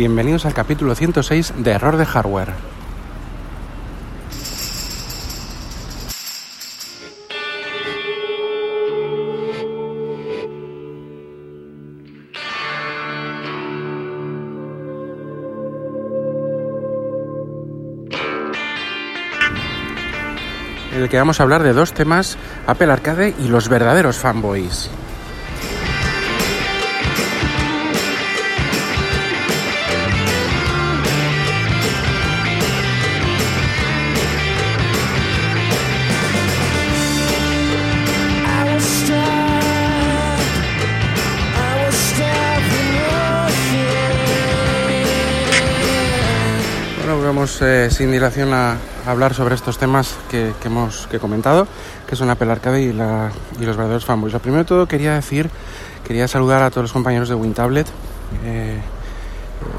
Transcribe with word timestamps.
bienvenidos 0.00 0.46
al 0.46 0.54
capítulo 0.54 0.94
106 0.94 1.52
de 1.58 1.72
Error 1.72 1.98
de 1.98 2.06
Hardware. 2.06 2.54
En 20.94 21.02
el 21.02 21.10
que 21.10 21.18
vamos 21.18 21.40
a 21.40 21.42
hablar 21.42 21.62
de 21.62 21.74
dos 21.74 21.92
temas, 21.92 22.38
Apple 22.66 22.90
Arcade 22.90 23.34
y 23.38 23.48
los 23.48 23.68
verdaderos 23.68 24.16
fanboys. 24.16 24.90
Eh, 47.62 47.90
sin 47.90 48.12
dilación 48.12 48.52
a 48.54 48.76
hablar 49.06 49.34
sobre 49.34 49.54
estos 49.54 49.78
temas 49.78 50.16
que, 50.30 50.52
hemos 50.64 51.06
que 51.06 51.18
comentado, 51.18 51.66
que 52.06 52.14
son 52.16 52.30
Apple 52.30 52.50
Arcade 52.50 52.82
y, 52.82 52.92
la, 52.92 53.30
y 53.58 53.64
los 53.64 53.76
verdaderos 53.76 54.04
fanboys. 54.04 54.32
Lo 54.32 54.38
primero 54.38 54.62
de 54.62 54.68
todo 54.68 54.86
quería 54.86 55.14
decir, 55.14 55.50
quería 56.06 56.28
saludar 56.28 56.62
a 56.62 56.70
todos 56.70 56.84
los 56.84 56.92
compañeros 56.92 57.28
de 57.28 57.34
WinTablet, 57.34 57.86
eh, 58.44 58.78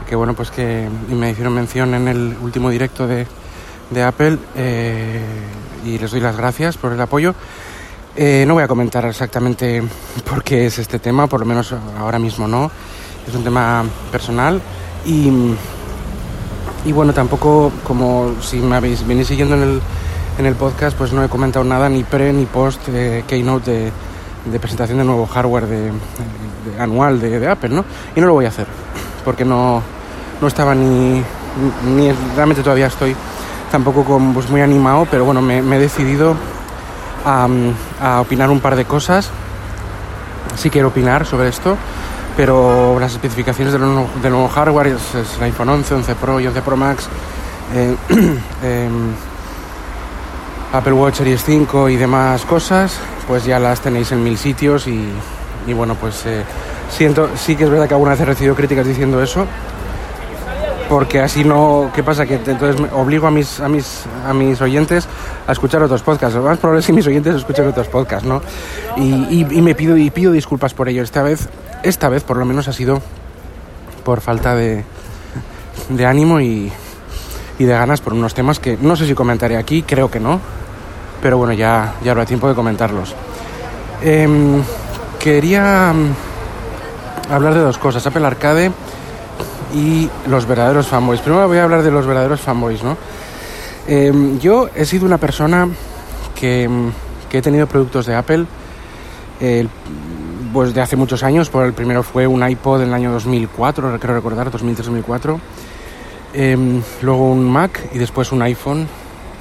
que 0.08 0.16
bueno, 0.16 0.34
pues 0.34 0.52
que 0.52 0.88
me 1.10 1.32
hicieron 1.32 1.54
mención 1.54 1.94
en 1.94 2.08
el 2.08 2.36
último 2.42 2.70
directo 2.70 3.08
de, 3.08 3.26
de 3.90 4.04
Apple 4.04 4.38
eh, 4.56 5.22
y 5.86 5.98
les 5.98 6.12
doy 6.12 6.20
las 6.20 6.36
gracias 6.36 6.78
por 6.78 6.94
el 6.94 7.02
apoyo. 7.02 7.34
no 8.18 8.54
voy 8.54 8.64
a 8.64 8.68
comentar 8.68 9.06
exactamente 9.06 9.84
por 10.30 10.44
qué 10.44 10.66
es 10.66 10.80
este 10.80 11.00
tema, 11.00 11.28
por 11.28 11.40
lo 11.40 11.46
menos 11.46 11.74
ahora 11.98 12.20
mismo 12.20 12.48
no. 12.48 12.70
Es 13.28 13.36
un 13.36 13.44
tema 13.44 13.84
personal 14.12 14.62
y 15.06 15.32
y 16.86 16.92
bueno, 16.92 17.14
tampoco, 17.14 17.72
como 17.84 18.34
si 18.42 18.58
me 18.58 18.76
habéis 18.76 19.06
venido 19.06 19.26
siguiendo 19.26 19.56
en 19.56 19.64
el, 19.64 19.82
en 20.40 20.46
el 20.46 20.56
podcast, 20.56 20.98
pues 20.98 21.14
no 21.14 21.24
he 21.24 21.30
comentado 21.30 21.64
nada 21.64 21.90
ni 21.90 22.04
pre 22.04 22.34
ni 22.34 22.46
post 22.46 22.88
de 22.88 23.24
Keynote 23.28 23.72
de, 23.72 23.92
de 24.46 24.60
presentación 24.60 24.98
de 24.98 25.04
nuevo 25.04 25.28
hardware 25.28 25.68
de, 25.68 25.92
anual 26.80 27.22
de, 27.22 27.48
Apple, 27.48 27.70
¿no? 27.70 27.86
Y 28.16 28.22
no 28.22 28.28
lo 28.28 28.34
voy 28.34 28.46
a 28.46 28.50
hacer, 28.50 28.66
porque 29.24 29.46
no, 29.46 29.82
no 30.42 30.48
estaba 30.48 30.74
ni, 30.74 31.22
ni, 31.96 32.12
realmente 32.36 32.64
todavía 32.64 32.88
estoy 32.88 33.16
tampoco 33.72 34.04
con, 34.04 34.34
pues 34.34 34.50
muy 34.50 34.62
animado, 34.62 35.08
pero 35.10 35.24
bueno, 35.24 35.42
me, 35.42 35.60
he 35.60 35.80
decidido 35.80 36.36
a, 37.26 37.48
a 38.02 38.22
opinar 38.22 38.50
un 38.50 38.60
par 38.60 38.76
de 38.76 38.86
cosas. 38.86 39.30
Sí 40.56 40.70
quiero 40.70 40.90
opinar 40.90 41.26
sobre 41.26 41.48
esto 41.48 41.78
pero 42.36 43.00
las 43.00 43.14
especificaciones 43.14 43.74
del 43.74 43.82
nuevo, 43.82 44.48
hardware 44.48 44.88
es, 44.88 45.38
el 45.38 45.44
iPhone 45.44 45.70
11, 45.70 45.94
11 45.96 46.16
Pro 46.16 46.40
y 46.40 46.48
11 46.48 46.62
Pro 46.62 46.78
Max, 46.78 47.08
eh, 47.76 47.96
em, 48.64 49.12
Apple 50.74 50.94
Watch 50.94 51.16
Series 51.18 51.44
5 51.44 51.90
y 51.90 51.98
demás 51.98 52.46
cosas, 52.46 52.98
pues 53.28 53.46
ya 53.46 53.60
las 53.60 53.82
tenéis 53.82 54.12
en 54.12 54.24
mil 54.24 54.38
sitios 54.38 54.88
y, 54.88 55.12
bueno, 55.74 55.96
pues 55.96 56.26
eh, 56.26 56.44
siento, 56.90 57.30
sí 57.36 57.56
que 57.56 57.66
es 57.66 57.70
verdad 57.70 57.88
que 57.88 57.94
alguna 57.94 58.12
vez 58.12 58.22
he 58.22 58.26
recibido 58.26 58.56
críticas 58.56 58.88
diciendo 58.88 59.22
eso, 59.22 59.46
porque 60.92 61.22
así 61.22 61.46
no, 61.46 61.90
¿qué 61.96 62.04
pasa? 62.04 62.26
Que 62.26 62.36
entonces 62.36 62.76
obligo 62.92 63.26
a 63.26 63.32
mis, 63.32 63.62
a 63.62 63.70
mis, 63.70 64.04
a 64.28 64.34
mis 64.34 64.60
oyentes 64.60 65.08
a 65.48 65.54
escuchar 65.54 65.82
otros 65.82 66.02
podcasts. 66.02 66.36
Lo 66.36 66.44
más 66.44 66.58
probable 66.58 66.82
es 66.82 66.86
que 66.86 66.92
mis 66.92 67.08
oyentes 67.08 67.34
escuchen 67.34 67.66
otros 67.66 67.88
podcasts, 67.88 68.28
¿no? 68.28 68.42
Y, 68.98 69.48
y, 69.50 69.62
me 69.62 69.74
pido, 69.74 69.96
y 69.96 70.10
pido 70.10 70.34
disculpas 70.34 70.74
por 70.74 70.90
ello. 70.90 71.02
Esta 71.02 71.24
vez, 71.24 71.48
esta 71.84 72.10
vez 72.10 72.24
por 72.24 72.36
lo 72.36 72.44
menos 72.44 72.68
ha 72.68 72.74
sido 72.74 73.02
por 74.04 74.20
falta 74.20 74.54
de, 74.54 74.84
de 75.88 76.06
ánimo 76.06 76.42
y, 76.42 76.70
y 77.58 77.64
de 77.64 77.72
ganas 77.72 78.02
por 78.02 78.12
unos 78.12 78.34
temas 78.34 78.60
que 78.60 78.78
no 78.82 78.98
sé 78.98 79.08
si 79.08 79.14
comentaré 79.14 79.56
aquí, 79.56 79.84
creo 79.84 80.12
que 80.12 80.20
no, 80.20 80.42
pero 81.22 81.38
bueno, 81.38 81.54
ya, 81.54 81.94
ya 82.04 82.12
habrá 82.12 82.26
tiempo 82.26 82.50
de 82.50 82.54
comentarlos. 82.54 83.16
Em, 84.02 84.62
quería 85.22 85.94
mm, 85.94 87.32
hablar 87.32 87.54
de 87.54 87.62
dos 87.62 87.78
cosas, 87.78 88.06
Apple 88.06 88.28
Arcade 88.28 88.74
y 89.74 90.10
los 90.28 90.46
verdaderos 90.46 90.88
fanboys. 90.88 91.22
Primero 91.22 91.48
voy 91.48 91.58
a 91.58 91.64
hablar 91.64 91.84
de 91.84 91.92
los 91.92 92.06
verdaderos 92.06 92.42
fanboys, 92.42 92.84
¿no? 92.84 92.98
Em, 93.88 94.40
yo 94.40 94.70
he 94.76 94.86
sido 94.86 95.06
una 95.06 95.18
persona 95.18 95.68
que, 96.36 96.70
que, 97.30 97.38
he 97.40 97.42
tenido 97.42 97.68
productos 97.68 98.06
de 98.06 98.16
Apple 98.16 98.46
pues 100.54 100.74
de 100.74 100.82
hace 100.82 100.96
muchos 100.96 101.24
años. 101.24 101.50
Por 101.50 101.66
el 101.66 101.74
primero 101.74 102.04
fue 102.04 102.28
un 102.28 102.48
iPod 102.48 102.82
en 102.82 102.90
el 102.90 102.94
año 102.94 103.12
2004, 103.12 104.00
creo 104.00 104.16
recordar, 104.16 104.52
2003-2004. 104.52 105.40
Em, 106.34 106.82
luego 107.02 107.32
un 107.32 107.50
Mac 107.50 107.90
y 107.94 107.98
después 107.98 108.32
un 108.32 108.42
iPhone 108.42 108.88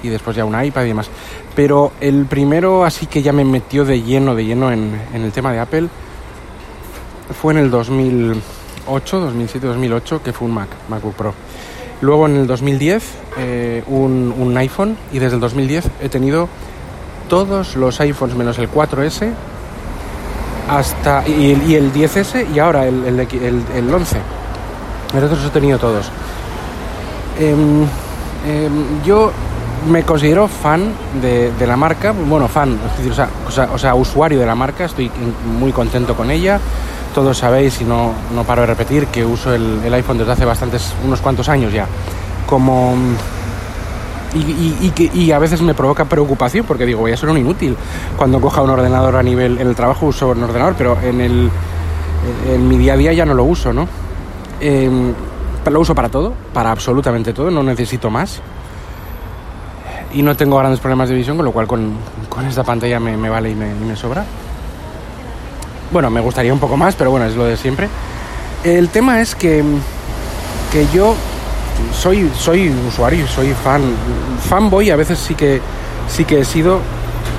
y 0.03 0.09
después 0.09 0.37
ya 0.37 0.45
un 0.45 0.63
iPad 0.63 0.85
y 0.85 0.89
demás. 0.89 1.11
Pero 1.55 1.93
el 2.01 2.27
primero 2.27 2.85
así 2.85 3.07
que 3.07 3.23
ya 3.23 3.33
me 3.33 3.45
metió 3.45 3.85
de 3.85 4.03
lleno, 4.03 4.35
de 4.35 4.45
lleno 4.45 4.73
en, 4.73 5.01
en 5.13 5.23
el 5.23 5.33
tema 5.33 5.53
de 5.53 5.61
Apple 5.61 5.89
fue 7.41 7.53
en 7.53 7.61
el 7.61 7.71
2000 7.71 8.43
2007, 8.87 9.67
2008, 9.67 10.23
que 10.23 10.33
fue 10.33 10.49
un 10.49 10.55
Mac, 10.55 10.69
MacBook 10.89 11.15
Pro. 11.15 11.35
Luego 12.01 12.27
en 12.27 12.37
el 12.37 12.47
2010 12.47 13.05
eh, 13.39 13.85
un, 13.87 14.55
iPhone 14.57 14.97
y 15.13 15.19
desde 15.19 15.35
el 15.35 15.41
2010 15.41 15.89
he 16.03 16.09
tenido 16.09 16.49
todos 17.29 17.77
los 17.77 18.01
iPhones 18.01 18.35
menos 18.35 18.59
el 18.59 18.71
4S 18.71 19.31
hasta 20.69 21.29
y, 21.29 21.75
el 21.75 21.93
10S 21.93 22.47
y 22.55 22.59
ahora 22.59 22.87
el, 22.87 23.05
el, 23.05 23.95
11. 23.95 24.17
Nosotros 25.15 25.41
los 25.41 25.51
he 25.51 25.53
tenido 25.53 25.79
todos. 25.79 26.11
Em, 27.39 27.83
em, 28.47 29.03
yo 29.05 29.31
me 29.91 30.03
considero 30.03 30.49
fan 30.49 30.93
de, 31.21 31.67
la 31.67 31.77
marca, 31.77 32.13
bueno, 32.13 32.49
fan, 32.49 32.79
o 33.47 33.79
sea, 33.79 33.95
usuario 33.95 34.39
de 34.39 34.47
la 34.47 34.55
marca, 34.55 34.85
estoy 34.85 35.11
muy 35.59 35.73
contento 35.73 36.15
con 36.15 36.31
ella 36.31 36.61
todos 37.15 37.39
sabéis, 37.39 37.81
y 37.81 37.85
no, 37.85 38.13
no 38.35 38.45
paro 38.45 38.63
de 38.63 38.67
repetir, 38.67 39.07
que 39.07 39.25
uso 39.25 39.55
el, 39.55 39.93
iPhone 39.93 40.19
desde 40.19 40.33
hace 40.33 40.45
bastantes, 40.45 40.95
unos 41.05 41.21
cuantos 41.21 41.49
años 41.49 41.73
ya. 41.73 41.87
Como. 42.47 42.95
Y, 44.33 44.93
y, 45.13 45.33
a 45.33 45.41
veces 45.41 45.61
me 45.61 45.75
provoca 45.75 46.05
preocupación 46.05 46.65
porque 46.65 46.87
digo, 46.87 47.01
voy 47.01 47.11
a 47.11 47.17
ser 47.17 47.29
un 47.31 47.39
inútil 47.39 47.77
cuando 48.17 48.41
coja 48.41 48.63
un 48.63 48.71
ordenador 48.71 49.17
a 49.17 49.25
nivel. 49.25 49.59
En 49.59 49.67
el 49.67 49.75
trabajo 49.75 50.07
uso 50.07 50.29
un 50.29 50.45
ordenador, 50.45 50.77
pero 50.79 50.97
en, 51.03 51.21
el, 51.21 51.51
en 52.49 52.69
mi 52.69 52.79
día 52.79 52.93
a 52.93 52.97
día 52.97 53.13
ya 53.13 53.27
no 53.27 53.35
lo 53.35 53.43
uso, 53.43 53.73
¿no? 53.73 53.89
Em, 54.61 55.13
lo 55.69 55.81
uso 55.81 55.95
para 55.97 56.09
todo, 56.09 56.33
para 56.53 56.71
absolutamente 56.71 57.33
todo, 57.33 57.51
no 57.51 57.63
necesito 57.65 58.09
más. 58.09 58.41
Y 60.15 60.23
no 60.23 60.37
tengo 60.37 60.57
grandes 60.59 60.79
problemas 60.79 61.09
de 61.09 61.17
visión, 61.17 61.37
con 61.37 61.47
lo 61.47 61.53
cual 61.53 61.67
con, 61.67 61.93
con 62.29 62.45
esta 62.47 62.63
pantalla 62.63 63.01
me, 63.01 63.29
vale 63.29 63.51
y 63.51 63.53
y 63.53 63.57
me 63.57 63.97
sobra. 63.97 64.25
Bueno, 65.91 66.09
me 66.09 66.21
gustaría 66.21 66.53
un 66.53 66.61
poco 66.61 66.77
más, 66.77 66.95
pero 66.95 67.11
bueno, 67.11 67.27
es 67.27 67.35
lo 67.35 67.45
de 67.45 67.57
siempre. 67.57 67.89
El 68.63 68.91
tema 68.91 69.21
es 69.21 69.35
que, 69.35 69.65
que 70.71 70.87
yo 70.95 71.17
soy, 71.93 72.31
soy 72.37 72.71
usuario, 72.71 73.27
soy 73.27 73.53
fan, 73.55 73.83
fanboy, 74.49 74.91
a 74.91 74.97
veces 74.97 75.19
sí 75.19 75.35
que, 75.35 75.61
sí 76.09 76.25
que 76.25 76.41
he 76.41 76.45
sido, 76.45 76.81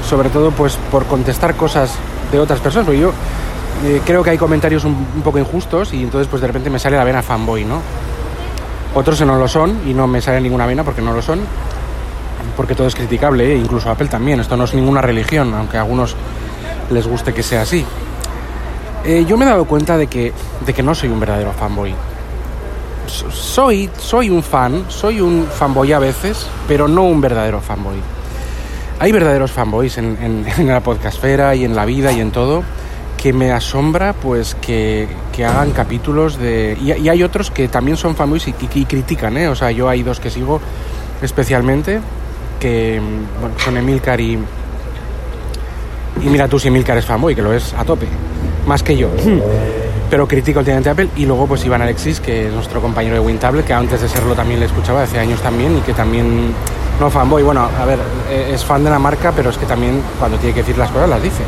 sobre 0.08 0.30
todo 0.30 0.52
pues 0.52 0.78
por 0.92 1.06
contestar 1.06 1.56
cosas 1.56 1.94
de 2.32 2.40
otras 2.40 2.60
personas, 2.60 2.86
porque 2.86 3.00
yo 3.00 3.14
eh, 3.86 4.02
creo 4.06 4.24
que 4.24 4.32
hay 4.32 4.38
comentarios 4.38 4.84
un, 4.84 4.96
poco 5.24 5.40
injustos 5.40 5.94
y 5.94 6.04
entonces 6.04 6.28
pues 6.28 6.42
de 6.42 6.48
repente 6.48 6.70
me 6.70 6.80
sale 6.80 6.98
la 6.98 7.04
vena 7.04 7.22
fanboy, 7.22 7.64
¿no? 7.64 7.82
Otros 8.94 9.22
no 9.22 9.38
lo 9.38 9.48
son 9.48 9.80
y 9.88 9.94
no 9.94 10.08
me 10.08 10.22
sale 10.22 10.42
ninguna 10.42 10.66
vena 10.66 10.84
porque 10.84 11.02
no 11.02 11.14
lo 11.14 11.22
son, 11.22 11.40
porque 12.58 12.76
todo 12.76 12.88
es 12.88 12.96
criticable, 12.96 13.54
¿eh? 13.54 13.58
incluso 13.58 13.90
Apple 13.90 14.08
también, 14.08 14.42
esto 14.42 14.58
no 14.58 14.66
es 14.66 14.74
ninguna 14.74 15.02
religión, 15.02 15.54
aunque 15.54 15.78
a 15.78 15.82
algunos 15.82 16.18
les 16.90 17.08
guste 17.08 17.34
que 17.34 17.44
sea 17.44 17.62
así. 17.62 17.86
Eh, 19.06 19.26
yo 19.28 19.38
me 19.38 19.46
he 19.46 19.48
dado 19.48 19.66
cuenta 19.66 19.98
de 19.98 20.08
que, 20.08 20.32
de 20.66 20.74
que 20.74 20.84
no 20.84 20.94
soy 20.94 21.10
un 21.10 21.20
verdadero 21.20 21.52
fanboy. 21.54 21.94
Soy, 23.08 23.90
soy 23.98 24.30
un 24.30 24.44
fan, 24.44 24.86
soy 24.88 25.20
un 25.20 25.46
fanboy 25.48 25.92
a 25.92 26.00
veces, 26.00 26.48
pero 26.68 26.88
no 26.88 27.04
un 27.04 27.20
verdadero 27.20 27.60
fanboy. 27.60 27.98
Hay 29.00 29.12
verdaderos 29.12 29.52
fanboys 29.52 29.98
en, 29.98 30.46
en, 30.58 30.68
la 30.68 30.82
podcastfera 30.82 31.56
y 31.56 31.66
en 31.66 31.76
la 31.76 31.86
vida 31.86 32.12
y 32.12 32.22
en 32.22 32.32
todo 32.32 32.64
que 33.22 33.34
me 33.34 33.52
asombra 33.52 34.14
pues 34.14 34.56
que, 34.56 35.08
que 35.32 35.46
hagan 35.46 35.72
capítulos 35.72 36.40
de... 36.40 36.76
Y, 36.82 37.08
hay 37.08 37.22
otros 37.22 37.52
que 37.52 37.68
también 37.68 37.96
son 37.96 38.16
fanboys 38.16 38.48
y, 38.48 38.54
critican, 38.54 39.38
¿eh? 39.38 39.48
O 39.48 39.56
sea, 39.56 39.70
yo 39.70 39.88
hay 39.88 40.02
dos 40.02 40.20
que 40.20 40.32
sigo 40.32 40.60
especialmente, 41.22 42.00
que 42.60 43.00
bueno, 43.40 43.56
son 43.60 43.78
Emilcar 43.78 44.20
y... 44.20 44.40
Y 46.24 46.30
mira 46.30 46.48
tú 46.48 46.60
si 46.60 46.68
Emilcar 46.68 46.98
es 46.98 47.06
fanboy, 47.06 47.36
que 47.36 47.42
lo 47.42 47.54
es 47.54 47.74
a 47.74 47.84
tope 47.84 48.08
más 48.66 48.84
que 48.84 48.96
yo. 48.96 49.10
pero 50.12 50.28
critico 50.28 50.60
últimamente 50.60 50.90
Apple. 50.90 51.10
Y 51.16 51.26
luego 51.26 51.48
pues 51.48 51.66
Iván 51.66 51.82
Alexis, 51.82 52.20
que 52.20 52.48
es 52.48 52.54
nuestro 52.54 52.82
compañero 52.82 53.16
de 53.16 53.22
WinTable, 53.22 53.64
que 53.64 53.74
antes 53.74 54.02
de 54.02 54.10
serlo 54.10 54.36
también 54.36 54.60
le 54.60 54.66
escuchaba, 54.66 55.04
hace 55.04 55.18
años 55.18 55.42
también, 55.42 55.78
y 55.78 55.82
que 55.82 55.94
también, 55.94 56.54
no 57.00 57.10
fanboy, 57.10 57.44
bueno, 57.44 57.70
a 57.80 57.86
ver, 57.86 57.98
eh, 58.30 58.52
es 58.54 58.64
fan 58.66 58.84
de 58.84 58.90
la 58.90 59.00
marca, 59.00 59.32
pero 59.34 59.50
es 59.50 59.58
que 59.58 59.66
también 59.66 60.02
cuando 60.20 60.38
tiene 60.38 60.54
que 60.54 60.62
decir 60.62 60.78
las 60.78 60.92
cosas 60.92 61.10
las 61.10 61.24
dice. 61.24 61.44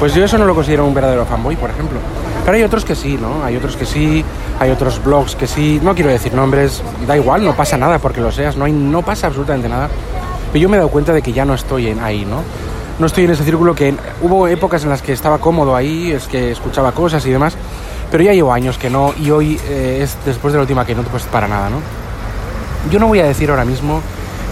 Pues 0.00 0.14
yo 0.14 0.24
eso 0.24 0.36
no 0.36 0.44
lo 0.46 0.54
considero 0.54 0.84
un 0.84 0.94
verdadero 0.94 1.24
fanboy, 1.24 1.54
por 1.54 1.70
ejemplo. 1.70 2.00
Pero 2.44 2.56
hay 2.56 2.64
otros 2.64 2.84
que 2.84 2.96
sí, 2.96 3.16
¿no? 3.16 3.44
Hay 3.44 3.56
otros 3.56 3.76
que 3.76 3.86
sí, 3.86 4.24
hay 4.58 4.70
otros 4.70 5.02
blogs 5.04 5.36
que 5.36 5.46
sí. 5.46 5.78
No 5.80 5.94
quiero 5.94 6.10
decir 6.10 6.34
nombres, 6.34 6.82
da 7.06 7.16
igual, 7.16 7.44
no 7.44 7.54
pasa 7.54 7.76
nada 7.76 8.00
porque 8.00 8.20
lo 8.20 8.32
seas, 8.32 8.56
no, 8.56 8.64
hay, 8.64 8.72
no 8.72 9.02
pasa 9.02 9.28
absolutamente 9.28 9.68
nada. 9.68 9.88
Pero 10.52 10.62
yo 10.64 10.68
me 10.68 10.76
he 10.76 10.78
dado 10.78 10.90
cuenta 10.90 11.12
de 11.12 11.22
que 11.22 11.32
ya 11.32 11.44
no 11.44 11.54
estoy 11.54 11.86
en 11.86 12.00
ahí, 12.00 12.24
¿no? 12.24 12.42
No 13.02 13.06
estoy 13.06 13.24
en 13.24 13.32
ese 13.32 13.42
círculo 13.42 13.74
que 13.74 13.92
hubo 14.20 14.46
épocas 14.46 14.84
en 14.84 14.90
las 14.90 15.02
que 15.02 15.12
estaba 15.12 15.38
cómodo 15.38 15.74
ahí, 15.74 16.12
es 16.12 16.28
que 16.28 16.52
escuchaba 16.52 16.92
cosas 16.92 17.26
y 17.26 17.30
demás, 17.32 17.56
pero 18.12 18.22
ya 18.22 18.32
llevo 18.32 18.52
años 18.52 18.78
que 18.78 18.90
no, 18.90 19.12
y 19.20 19.32
hoy 19.32 19.60
eh, 19.68 19.98
es 20.04 20.16
después 20.24 20.52
de 20.52 20.58
la 20.58 20.60
última 20.60 20.86
Keynote, 20.86 21.10
pues 21.10 21.24
para 21.24 21.48
nada, 21.48 21.68
¿no? 21.68 21.78
Yo 22.92 23.00
no 23.00 23.08
voy 23.08 23.18
a 23.18 23.24
decir 23.24 23.50
ahora 23.50 23.64
mismo 23.64 24.00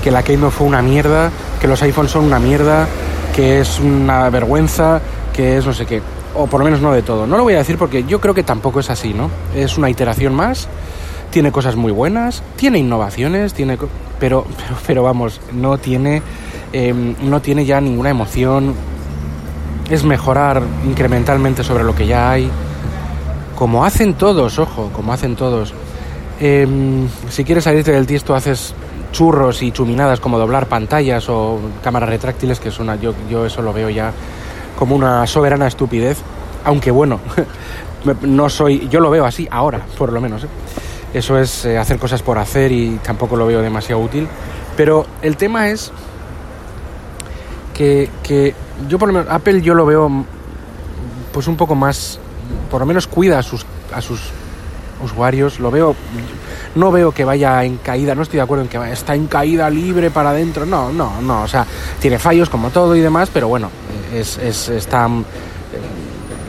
que 0.02 0.10
la 0.10 0.24
Keynote 0.24 0.52
fue 0.52 0.66
una 0.66 0.82
mierda, 0.82 1.30
que 1.60 1.68
los 1.68 1.80
iPhones 1.80 2.10
son 2.10 2.24
una 2.24 2.40
mierda, 2.40 2.88
que 3.36 3.60
es 3.60 3.78
una 3.78 4.28
vergüenza, 4.30 5.00
que 5.32 5.58
es 5.58 5.64
no 5.64 5.72
sé 5.72 5.86
qué, 5.86 6.02
o 6.34 6.48
por 6.48 6.58
lo 6.58 6.64
menos 6.64 6.80
no 6.80 6.90
de 6.90 7.02
todo. 7.02 7.28
No 7.28 7.36
lo 7.36 7.44
voy 7.44 7.54
a 7.54 7.58
decir 7.58 7.78
porque 7.78 8.02
yo 8.02 8.20
creo 8.20 8.34
que 8.34 8.42
tampoco 8.42 8.80
es 8.80 8.90
así, 8.90 9.14
¿no? 9.14 9.30
Es 9.54 9.78
una 9.78 9.88
iteración 9.88 10.34
más, 10.34 10.66
tiene 11.30 11.52
cosas 11.52 11.76
muy 11.76 11.92
buenas, 11.92 12.42
tiene 12.56 12.78
innovaciones, 12.78 13.54
tiene... 13.54 13.76
Pero, 13.76 13.88
pero, 14.18 14.76
pero 14.86 15.02
vamos, 15.02 15.40
no 15.52 15.78
tiene, 15.78 16.22
em, 16.72 17.14
no 17.22 17.40
tiene 17.40 17.64
ya 17.64 17.80
ninguna 17.80 18.10
emoción, 18.10 18.74
es 19.88 20.04
mejorar 20.04 20.62
incrementalmente 20.86 21.64
sobre 21.64 21.84
lo 21.84 21.94
que 21.94 22.06
ya 22.06 22.30
hay 22.30 22.50
como 23.60 23.84
hacen 23.84 24.14
todos, 24.14 24.58
ojo, 24.58 24.88
como 24.96 25.12
hacen 25.12 25.36
todos. 25.36 25.74
Em, 26.40 27.06
si 27.28 27.44
quieres 27.44 27.64
salirte 27.64 27.92
del 27.92 28.06
tiesto, 28.06 28.34
haces 28.34 28.74
churros 29.12 29.62
y 29.62 29.70
chuminadas 29.70 30.18
como 30.18 30.38
doblar 30.38 30.64
pantallas 30.64 31.28
o 31.28 31.60
cámaras 31.82 32.08
retráctiles, 32.08 32.58
que 32.58 32.70
es 32.70 32.78
una, 32.78 32.96
yo, 32.96 33.12
yo 33.30 33.44
eso 33.44 33.60
lo 33.60 33.74
veo 33.74 33.90
ya 33.90 34.12
como 34.78 34.96
una 34.96 35.26
soberana 35.26 35.66
estupidez, 35.66 36.22
aunque 36.64 36.90
bueno, 36.90 37.20
no 38.22 38.48
soy, 38.48 38.88
yo 38.88 38.98
lo 38.98 39.10
veo 39.10 39.26
así 39.26 39.46
ahora, 39.50 39.82
por 39.98 40.10
lo 40.10 40.22
menos. 40.22 40.44
¿eh? 40.44 40.48
Eso 41.12 41.38
es 41.38 41.64
eh, 41.64 41.78
hacer 41.78 41.98
cosas 41.98 42.22
por 42.22 42.38
hacer 42.38 42.70
y 42.72 43.00
tampoco 43.02 43.36
lo 43.36 43.46
veo 43.46 43.62
demasiado 43.62 44.00
útil. 44.00 44.28
Pero 44.76 45.06
el 45.22 45.36
tema 45.36 45.68
es 45.68 45.90
que, 47.74 48.08
que 48.22 48.54
yo 48.88 48.98
por 48.98 49.08
lo 49.08 49.14
menos, 49.14 49.30
Apple 49.30 49.60
yo 49.62 49.74
lo 49.74 49.86
veo 49.86 50.24
pues 51.32 51.46
un 51.46 51.56
poco 51.56 51.74
más 51.74 52.18
por 52.70 52.80
lo 52.80 52.86
menos 52.86 53.06
cuida 53.06 53.38
a 53.38 53.42
sus, 53.42 53.66
a 53.92 54.00
sus 54.00 54.20
usuarios. 55.02 55.60
Lo 55.60 55.70
veo, 55.70 55.94
no 56.74 56.90
veo 56.90 57.12
que 57.12 57.24
vaya 57.24 57.64
en 57.64 57.78
caída, 57.78 58.14
no 58.14 58.22
estoy 58.22 58.36
de 58.36 58.42
acuerdo 58.42 58.64
en 58.64 58.70
que 58.70 58.92
está 58.92 59.14
en 59.14 59.26
caída 59.26 59.68
libre 59.68 60.10
para 60.10 60.30
adentro. 60.30 60.64
No, 60.66 60.92
no, 60.92 61.20
no. 61.20 61.42
O 61.42 61.48
sea, 61.48 61.66
tiene 62.00 62.18
fallos 62.18 62.48
como 62.48 62.70
todo 62.70 62.94
y 62.94 63.00
demás, 63.00 63.30
pero 63.32 63.48
bueno, 63.48 63.70
es, 64.14 64.38
es 64.38 64.68
está, 64.68 65.08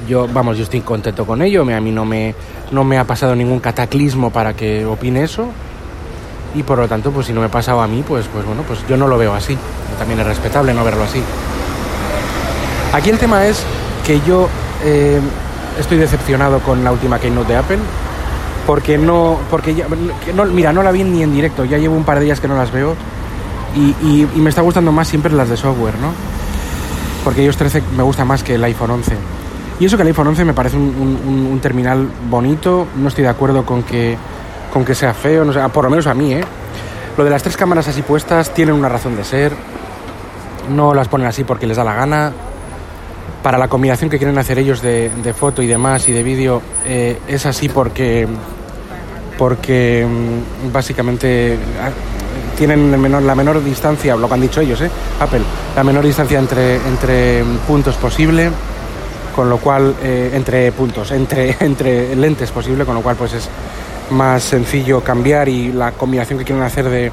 yo, 0.08 0.28
vamos, 0.28 0.58
yo 0.58 0.64
estoy 0.64 0.82
contento 0.82 1.26
con 1.26 1.42
ello. 1.42 1.62
A 1.62 1.80
mí 1.80 1.92
no 1.92 2.06
me, 2.06 2.36
no 2.72 2.84
me 2.84 2.98
ha 2.98 3.06
pasado 3.06 3.36
ningún 3.36 3.60
cataclismo 3.60 4.30
para 4.30 4.54
que 4.54 4.86
opine 4.86 5.24
eso. 5.24 5.48
Y 6.56 6.64
por 6.64 6.80
lo 6.80 6.88
tanto, 6.88 7.12
pues 7.12 7.28
si 7.28 7.34
no 7.34 7.40
me 7.40 7.48
ha 7.48 7.52
pasado 7.52 7.82
a 7.82 7.88
mí, 7.88 8.04
pues, 8.06 8.28
pues 8.28 8.46
bueno, 8.46 8.64
pues 8.64 8.86
yo 8.88 8.98
no 8.98 9.08
lo 9.08 9.18
veo 9.18 9.34
así. 9.34 9.58
También 9.98 10.20
es 10.20 10.26
respetable 10.26 10.74
no 10.74 10.84
verlo 10.84 11.04
así. 11.04 11.22
Aquí 12.94 13.10
el 13.10 13.18
tema 13.18 13.48
es 13.48 13.64
que 14.06 14.20
yo 14.22 14.50
eh, 14.84 15.20
estoy 15.80 15.98
decepcionado 15.98 16.60
con 16.60 16.84
la 16.84 16.92
última 16.92 17.20
Keynote 17.20 17.54
de 17.54 17.58
Apple. 17.58 17.80
Porque 18.68 18.98
no, 18.98 19.40
porque 19.50 19.74
ya, 19.74 19.88
no, 20.36 20.46
mira, 20.46 20.72
no 20.72 20.84
la 20.84 20.92
vi 20.92 21.04
ni 21.04 21.24
en 21.24 21.34
directo, 21.34 21.66
ya 21.66 21.80
llevo 21.80 21.96
un 21.96 22.04
par 22.04 22.20
de 22.20 22.26
días 22.26 22.40
que 22.40 22.48
no 22.48 22.56
las 22.56 22.72
veo 22.72 22.96
y, 23.76 24.28
me 24.36 24.50
está 24.50 24.62
gustando 24.62 24.92
más 24.92 25.08
siempre 25.08 25.32
las 25.32 25.50
de 25.50 25.58
software, 25.58 25.98
¿no? 26.00 26.14
Porque 27.24 27.44
iOS 27.44 27.58
13 27.58 27.84
me 27.96 28.04
gusta 28.04 28.26
más 28.26 28.44
que 28.44 28.56
el 28.56 28.64
iPhone 28.64 28.92
11. 28.92 29.16
Y 29.82 29.86
eso 29.86 29.98
que 29.98 30.04
el 30.04 30.10
iPhone 30.10 30.28
11 30.28 30.46
me 30.46 30.54
parece 30.54 30.78
un, 30.78 31.60
terminal 31.60 32.08
bonito, 32.30 32.86
no 32.98 33.08
estoy 33.08 33.24
de 33.24 33.32
acuerdo 33.32 33.66
con 33.66 33.82
que, 33.82 34.16
con 34.72 34.86
que 34.86 34.94
sea 34.94 35.12
feo, 35.12 35.44
no 35.44 35.52
sé, 35.52 35.60
por 35.70 35.86
lo 35.86 35.90
menos 35.90 36.06
a 36.06 36.14
mí, 36.14 36.36
¿eh? 36.36 36.44
Lo 37.18 37.24
de 37.24 37.32
las 37.32 37.42
tres 37.42 37.58
cámaras 37.58 37.88
así 37.88 38.04
puestas 38.04 38.54
tienen 38.54 38.76
una 38.76 38.90
razón 38.90 39.16
de 39.16 39.24
ser, 39.24 39.54
no 40.70 40.94
las 40.94 41.08
ponen 41.08 41.26
así 41.26 41.44
porque 41.44 41.66
les 41.66 41.78
da 41.78 41.84
la 41.84 41.96
gana, 41.96 42.32
para 43.42 43.58
la 43.58 43.70
combinación 43.70 44.12
que 44.12 44.20
quieren 44.20 44.38
hacer 44.38 44.60
ellos 44.60 44.84
de, 44.84 45.34
foto 45.36 45.64
y 45.64 45.68
demás 45.68 46.08
y 46.10 46.12
de 46.12 46.22
vídeo 46.22 46.62
eh, 46.86 47.18
es 47.28 47.48
así 47.48 47.68
porque 47.68 48.28
porque 49.36 50.06
mm, 50.08 50.72
básicamente 50.72 51.58
ah, 51.82 51.90
tienen 52.56 52.92
la 53.26 53.34
menor 53.34 53.64
distancia, 53.64 54.16
lo 54.16 54.28
que 54.28 54.34
han 54.36 54.42
dicho 54.42 54.62
ellos, 54.62 54.80
¿eh? 54.82 54.92
Apple, 55.20 55.42
la 55.76 55.84
menor 55.84 56.06
distancia 56.06 56.38
entre, 56.38 56.76
entre 56.76 57.44
puntos 57.66 57.96
posible, 57.96 58.52
con 59.36 59.50
lo 59.50 59.58
cual, 59.58 59.96
eh, 60.04 60.32
entre 60.34 60.72
puntos, 60.72 61.12
entre, 61.12 61.56
entre 61.60 62.16
lentes 62.16 62.52
posible, 62.52 62.86
con 62.86 62.96
lo 62.96 63.02
cual 63.02 63.16
pues 63.16 63.34
es 63.34 63.50
más 64.12 64.44
sencillo 64.44 65.02
cambiar 65.02 65.48
y 65.48 65.72
la 65.72 65.92
combinación 65.94 66.38
que 66.40 66.46
quieren 66.46 66.64
hacer 66.64 66.90
de, 66.90 67.12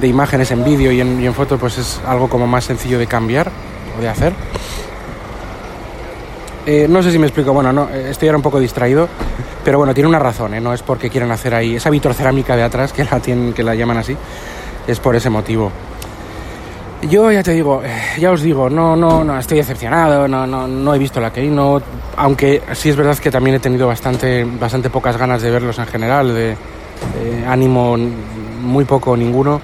de 0.00 0.06
imágenes 0.06 0.50
en 0.50 0.64
vídeo 0.64 0.90
y 0.90 1.00
en, 1.00 1.20
y 1.20 1.26
en 1.26 1.34
foto 1.34 1.58
pues 1.58 1.78
es 1.78 2.00
algo 2.06 2.28
como 2.28 2.46
más 2.46 2.64
sencillo 2.64 2.98
de 2.98 3.06
cambiar 3.06 3.50
o 3.96 4.00
de 4.00 4.08
hacer. 4.08 4.32
Eh, 6.66 6.86
no 6.88 7.02
sé 7.02 7.12
si 7.12 7.18
me 7.18 7.26
explico, 7.26 7.52
bueno, 7.52 7.72
no, 7.72 7.90
eh, 7.90 8.08
estoy 8.10 8.28
ahora 8.28 8.38
un 8.38 8.42
poco 8.42 8.58
distraído, 8.58 9.06
pero 9.64 9.76
bueno, 9.76 9.92
tiene 9.92 10.08
una 10.08 10.18
razón, 10.18 10.54
¿eh? 10.54 10.60
no 10.62 10.72
es 10.72 10.82
porque 10.82 11.10
quieran 11.10 11.30
hacer 11.30 11.54
ahí 11.54 11.76
esa 11.76 11.90
vitrocerámica 11.90 12.56
de 12.56 12.62
atrás, 12.62 12.92
que 12.92 13.04
la, 13.04 13.20
tienen, 13.20 13.52
que 13.52 13.62
la 13.62 13.74
llaman 13.74 13.98
así, 13.98 14.16
es 14.86 14.98
por 14.98 15.14
ese 15.14 15.28
motivo. 15.28 15.70
Yo 17.08 17.30
ya 17.30 17.42
te 17.42 17.52
digo, 17.52 17.82
ya 18.18 18.30
os 18.30 18.40
digo, 18.40 18.70
no, 18.70 18.96
no, 18.96 19.22
no, 19.24 19.38
estoy 19.38 19.58
decepcionado, 19.58 20.26
no, 20.26 20.46
no, 20.46 20.66
no 20.66 20.94
he 20.94 20.98
visto 20.98 21.20
la 21.20 21.30
no 21.30 21.80
aunque 22.16 22.62
sí 22.72 22.88
es 22.88 22.96
verdad 22.96 23.18
que 23.18 23.30
también 23.30 23.56
he 23.56 23.60
tenido 23.60 23.86
bastante, 23.86 24.44
bastante 24.44 24.88
pocas 24.88 25.16
ganas 25.16 25.42
de 25.42 25.50
verlos 25.50 25.78
en 25.78 25.86
general, 25.86 26.34
de 26.34 26.56
ánimo 27.46 27.96
muy 28.62 28.84
poco 28.84 29.16
ninguno 29.16 29.60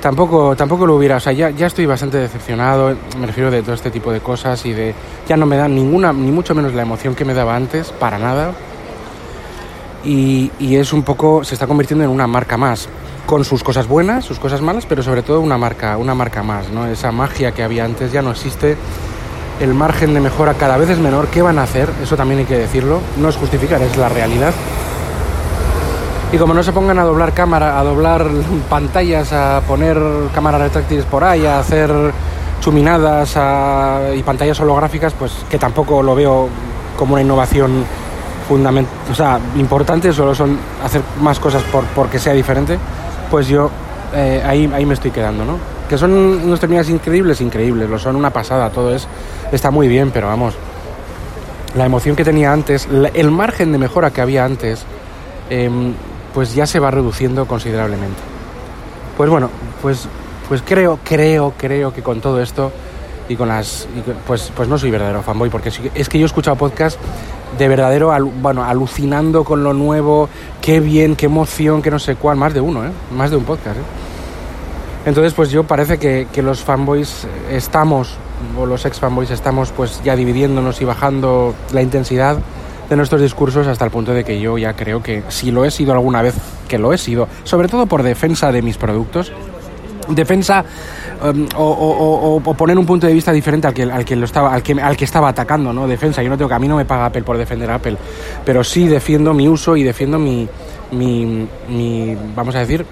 tampoco, 0.00 0.54
tampoco 0.54 0.86
lo 0.86 0.96
hubiera, 0.96 1.16
o 1.16 1.20
sea, 1.20 1.32
ya, 1.32 1.50
ya 1.50 1.66
estoy 1.66 1.86
bastante 1.86 2.18
decepcionado, 2.18 2.96
me 3.18 3.26
refiero 3.26 3.50
de 3.50 3.62
todo 3.62 3.74
este 3.74 3.90
tipo 3.90 4.12
de 4.12 4.20
cosas 4.20 4.64
y 4.64 4.72
de, 4.72 4.94
ya 5.28 5.36
no 5.36 5.46
me 5.46 5.56
da 5.56 5.66
ninguna, 5.66 6.12
ni 6.12 6.30
mucho 6.30 6.54
menos 6.54 6.74
la 6.74 6.82
emoción 6.82 7.16
que 7.16 7.24
me 7.24 7.34
daba 7.34 7.56
antes, 7.56 7.90
para 7.90 8.16
nada. 8.16 8.52
Y, 10.04 10.52
y 10.60 10.76
es 10.76 10.92
un 10.92 11.02
poco, 11.02 11.42
se 11.42 11.54
está 11.54 11.66
convirtiendo 11.66 12.04
en 12.04 12.10
una 12.10 12.28
marca 12.28 12.56
más, 12.56 12.88
con 13.26 13.44
sus 13.44 13.62
cosas 13.62 13.88
buenas, 13.88 14.24
sus 14.24 14.38
cosas 14.38 14.62
malas, 14.62 14.86
pero 14.86 15.02
sobre 15.02 15.22
todo 15.22 15.40
una 15.40 15.58
marca, 15.58 15.96
una 15.96 16.14
marca 16.14 16.42
más, 16.42 16.70
¿no? 16.70 16.86
Esa 16.86 17.10
magia 17.12 17.52
que 17.52 17.62
había 17.62 17.84
antes 17.84 18.12
ya 18.12 18.22
no 18.22 18.30
existe. 18.30 18.76
El 19.60 19.74
margen 19.74 20.14
de 20.14 20.20
mejora 20.20 20.54
cada 20.54 20.76
vez 20.76 20.90
es 20.90 20.98
menor. 20.98 21.26
¿Qué 21.28 21.42
van 21.42 21.58
a 21.58 21.64
hacer? 21.64 21.90
Eso 22.02 22.16
también 22.16 22.40
hay 22.40 22.46
que 22.46 22.56
decirlo. 22.56 23.00
No 23.18 23.28
es 23.28 23.36
justificar, 23.36 23.82
es 23.82 23.96
la 23.96 24.08
realidad. 24.08 24.52
Y 26.32 26.38
como 26.38 26.54
no 26.54 26.62
se 26.62 26.72
pongan 26.72 26.98
a 26.98 27.04
doblar 27.04 27.32
cámara, 27.32 27.78
a 27.78 27.84
doblar 27.84 28.26
pantallas, 28.68 29.32
a 29.32 29.62
poner 29.66 29.98
cámaras 30.34 30.60
retráctiles 30.60 31.04
por 31.04 31.24
ahí, 31.24 31.46
a 31.46 31.58
hacer 31.58 31.90
chuminadas 32.60 33.36
y 34.14 34.22
pantallas 34.22 34.58
holográficas, 34.60 35.12
pues 35.14 35.32
que 35.48 35.58
tampoco 35.58 36.02
lo 36.02 36.14
veo 36.14 36.48
como 36.96 37.14
una 37.14 37.22
innovación 37.22 37.84
fundamental, 38.48 38.92
o 39.10 39.14
sea, 39.14 39.38
importante, 39.56 40.12
solo 40.12 40.34
son 40.34 40.58
hacer 40.84 41.02
más 41.20 41.38
cosas 41.38 41.62
por, 41.64 41.84
porque 41.86 42.18
sea 42.18 42.32
diferente, 42.32 42.78
pues 43.30 43.48
yo 43.48 43.70
eh, 44.14 44.42
ahí, 44.44 44.70
ahí 44.72 44.86
me 44.86 44.94
estoy 44.94 45.10
quedando, 45.10 45.44
¿no? 45.44 45.58
Que 45.88 45.98
son 45.98 46.12
unos 46.12 46.60
terminales 46.60 46.90
increíbles, 46.90 47.40
increíbles, 47.40 47.88
lo 47.88 47.98
son 47.98 48.16
una 48.16 48.30
pasada, 48.30 48.70
todo 48.70 48.94
es, 48.94 49.06
está 49.52 49.70
muy 49.70 49.88
bien, 49.88 50.10
pero 50.10 50.26
vamos, 50.26 50.54
la 51.76 51.86
emoción 51.86 52.16
que 52.16 52.24
tenía 52.24 52.52
antes, 52.52 52.88
el 53.14 53.30
margen 53.30 53.72
de 53.72 53.78
mejora 53.78 54.10
que 54.10 54.20
había 54.20 54.44
antes, 54.44 54.84
em, 55.50 55.92
pues 56.34 56.54
ya 56.54 56.66
se 56.66 56.80
va 56.80 56.90
reduciendo 56.90 57.46
considerablemente. 57.46 58.20
Pues 59.16 59.30
bueno, 59.30 59.50
pues, 59.82 60.08
pues 60.48 60.62
creo, 60.62 60.98
creo, 61.04 61.54
creo 61.56 61.92
que 61.92 62.02
con 62.02 62.20
todo 62.20 62.40
esto 62.40 62.72
y 63.28 63.36
con 63.36 63.48
las 63.48 63.88
pues 64.26 64.52
pues 64.54 64.68
no 64.68 64.78
soy 64.78 64.90
verdadero 64.90 65.20
fanboy 65.20 65.50
porque 65.50 65.70
es 65.94 66.08
que 66.08 66.18
yo 66.18 66.24
he 66.24 66.26
escuchado 66.26 66.56
podcast 66.56 66.96
de 67.58 67.68
verdadero 67.68 68.12
bueno 68.40 68.64
alucinando 68.64 69.44
con 69.44 69.62
lo 69.62 69.72
nuevo 69.72 70.28
qué 70.60 70.80
bien 70.80 71.16
qué 71.16 71.26
emoción 71.26 71.82
qué 71.82 71.90
no 71.90 71.98
sé 71.98 72.16
cuál 72.16 72.36
más 72.36 72.54
de 72.54 72.60
uno 72.60 72.84
¿eh? 72.84 72.90
más 73.12 73.30
de 73.30 73.36
un 73.36 73.44
podcast 73.44 73.78
¿eh? 73.78 73.82
entonces 75.06 75.32
pues 75.32 75.50
yo 75.50 75.64
parece 75.64 75.98
que, 75.98 76.26
que 76.32 76.42
los 76.42 76.62
fanboys 76.62 77.26
estamos 77.50 78.16
o 78.58 78.66
los 78.66 78.84
ex 78.84 78.98
fanboys 78.98 79.30
estamos 79.30 79.70
pues 79.70 80.02
ya 80.04 80.16
dividiéndonos 80.16 80.80
y 80.80 80.84
bajando 80.84 81.54
la 81.72 81.82
intensidad 81.82 82.38
de 82.88 82.96
nuestros 82.96 83.20
discursos 83.20 83.66
hasta 83.66 83.84
el 83.84 83.90
punto 83.90 84.12
de 84.12 84.24
que 84.24 84.40
yo 84.40 84.58
ya 84.58 84.74
creo 84.74 85.02
que 85.02 85.22
si 85.28 85.50
lo 85.50 85.64
he 85.64 85.70
sido 85.70 85.92
alguna 85.92 86.22
vez, 86.22 86.34
que 86.68 86.78
lo 86.78 86.92
he 86.92 86.98
sido, 86.98 87.28
sobre 87.44 87.68
todo 87.68 87.86
por 87.86 88.02
defensa 88.02 88.52
de 88.52 88.62
mis 88.62 88.76
productos, 88.76 89.32
defensa 90.08 90.64
um, 91.22 91.46
o, 91.56 92.40
poner 92.56 92.78
un 92.78 92.86
punto 92.86 93.06
de 93.06 93.12
vista 93.12 93.32
diferente 93.32 93.66
al 93.66 93.74
que, 93.74 93.82
al 93.82 94.04
que 94.04 94.16
lo 94.16 94.24
estaba 94.24 94.54
al 94.54 94.62
que, 94.62 94.72
al 94.80 94.96
que 94.96 95.04
estaba 95.04 95.28
atacando 95.28 95.72
no 95.72 95.86
defensa 95.88 96.22
yo 96.22 96.30
no 96.30 96.36
tengo 96.36 96.48
que 96.48 96.54
a 96.54 96.58
mí 96.58 96.68
no 96.68 96.76
me 96.76 96.84
paga 96.84 97.06
Apple 97.06 97.22
por 97.22 97.38
defender 97.38 97.70
a 97.70 97.76
Apple 97.76 97.96
pero 98.44 98.62
sí 98.64 98.86
defiendo 98.88 99.34
mi 99.34 99.48
uso 99.48 99.76
y 99.76 99.82
defiendo 99.82 100.18
mi, 100.18 100.48
mi, 100.92 101.48
mi 101.68 102.16
vamos 102.34 102.54
a 102.54 102.60
decir 102.60 102.84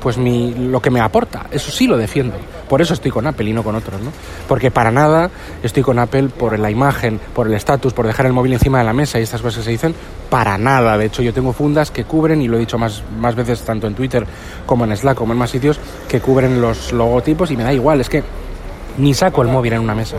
pues 0.00 0.16
mi, 0.16 0.54
lo 0.54 0.80
que 0.80 0.90
me 0.90 1.00
aporta. 1.00 1.46
Eso 1.50 1.70
sí 1.70 1.86
lo 1.86 1.96
defiendo. 1.96 2.34
Por 2.70 2.80
eso 2.80 2.94
estoy 2.94 3.10
con 3.10 3.26
Apple 3.26 3.50
y 3.50 3.52
no 3.52 3.64
con 3.64 3.74
otros, 3.74 4.00
¿no? 4.00 4.12
Porque 4.46 4.70
para 4.70 4.92
nada 4.92 5.28
estoy 5.60 5.82
con 5.82 5.98
Apple 5.98 6.28
por 6.28 6.56
la 6.56 6.70
imagen, 6.70 7.18
por 7.34 7.48
el 7.48 7.54
estatus, 7.54 7.92
por 7.92 8.06
dejar 8.06 8.26
el 8.26 8.32
móvil 8.32 8.52
encima 8.52 8.78
de 8.78 8.84
la 8.84 8.92
mesa 8.92 9.18
y 9.18 9.24
estas 9.24 9.42
cosas 9.42 9.58
que 9.58 9.64
se 9.64 9.70
dicen. 9.72 9.92
Para 10.30 10.56
nada. 10.56 10.96
De 10.96 11.06
hecho, 11.06 11.20
yo 11.20 11.34
tengo 11.34 11.52
fundas 11.52 11.90
que 11.90 12.04
cubren, 12.04 12.40
y 12.40 12.46
lo 12.46 12.56
he 12.56 12.60
dicho 12.60 12.78
más, 12.78 13.02
más 13.18 13.34
veces 13.34 13.62
tanto 13.62 13.88
en 13.88 13.96
Twitter 13.96 14.24
como 14.66 14.84
en 14.84 14.96
Slack, 14.96 15.16
como 15.16 15.32
en 15.32 15.40
más 15.40 15.50
sitios, 15.50 15.80
que 16.08 16.20
cubren 16.20 16.60
los 16.60 16.92
logotipos 16.92 17.50
y 17.50 17.56
me 17.56 17.64
da 17.64 17.72
igual. 17.72 18.00
Es 18.00 18.08
que 18.08 18.22
ni 18.98 19.14
saco 19.14 19.42
el 19.42 19.48
móvil 19.48 19.72
en 19.72 19.80
una 19.80 19.96
mesa 19.96 20.18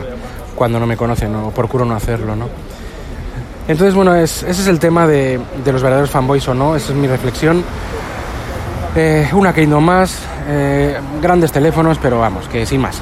cuando 0.54 0.78
no 0.78 0.86
me 0.86 0.98
conocen 0.98 1.34
o 1.34 1.52
procuro 1.52 1.86
no 1.86 1.96
hacerlo, 1.96 2.36
¿no? 2.36 2.50
Entonces, 3.70 3.96
bueno, 3.96 4.14
ese 4.14 4.50
es 4.50 4.68
el 4.68 4.78
tema 4.78 5.08
de, 5.08 5.40
de 5.64 5.72
los 5.72 5.82
verdaderos 5.82 6.10
fanboys 6.10 6.46
o 6.50 6.54
no. 6.54 6.76
Esa 6.76 6.92
es 6.92 6.98
mi 6.98 7.08
reflexión. 7.08 7.64
Eh, 8.96 9.30
una 9.34 9.54
Kingdom 9.54 9.84
más, 9.84 10.20
eh, 10.48 10.98
grandes 11.22 11.52
teléfonos, 11.52 11.98
pero 11.98 12.20
vamos, 12.20 12.48
que 12.50 12.66
sin 12.66 12.82
más. 12.82 13.02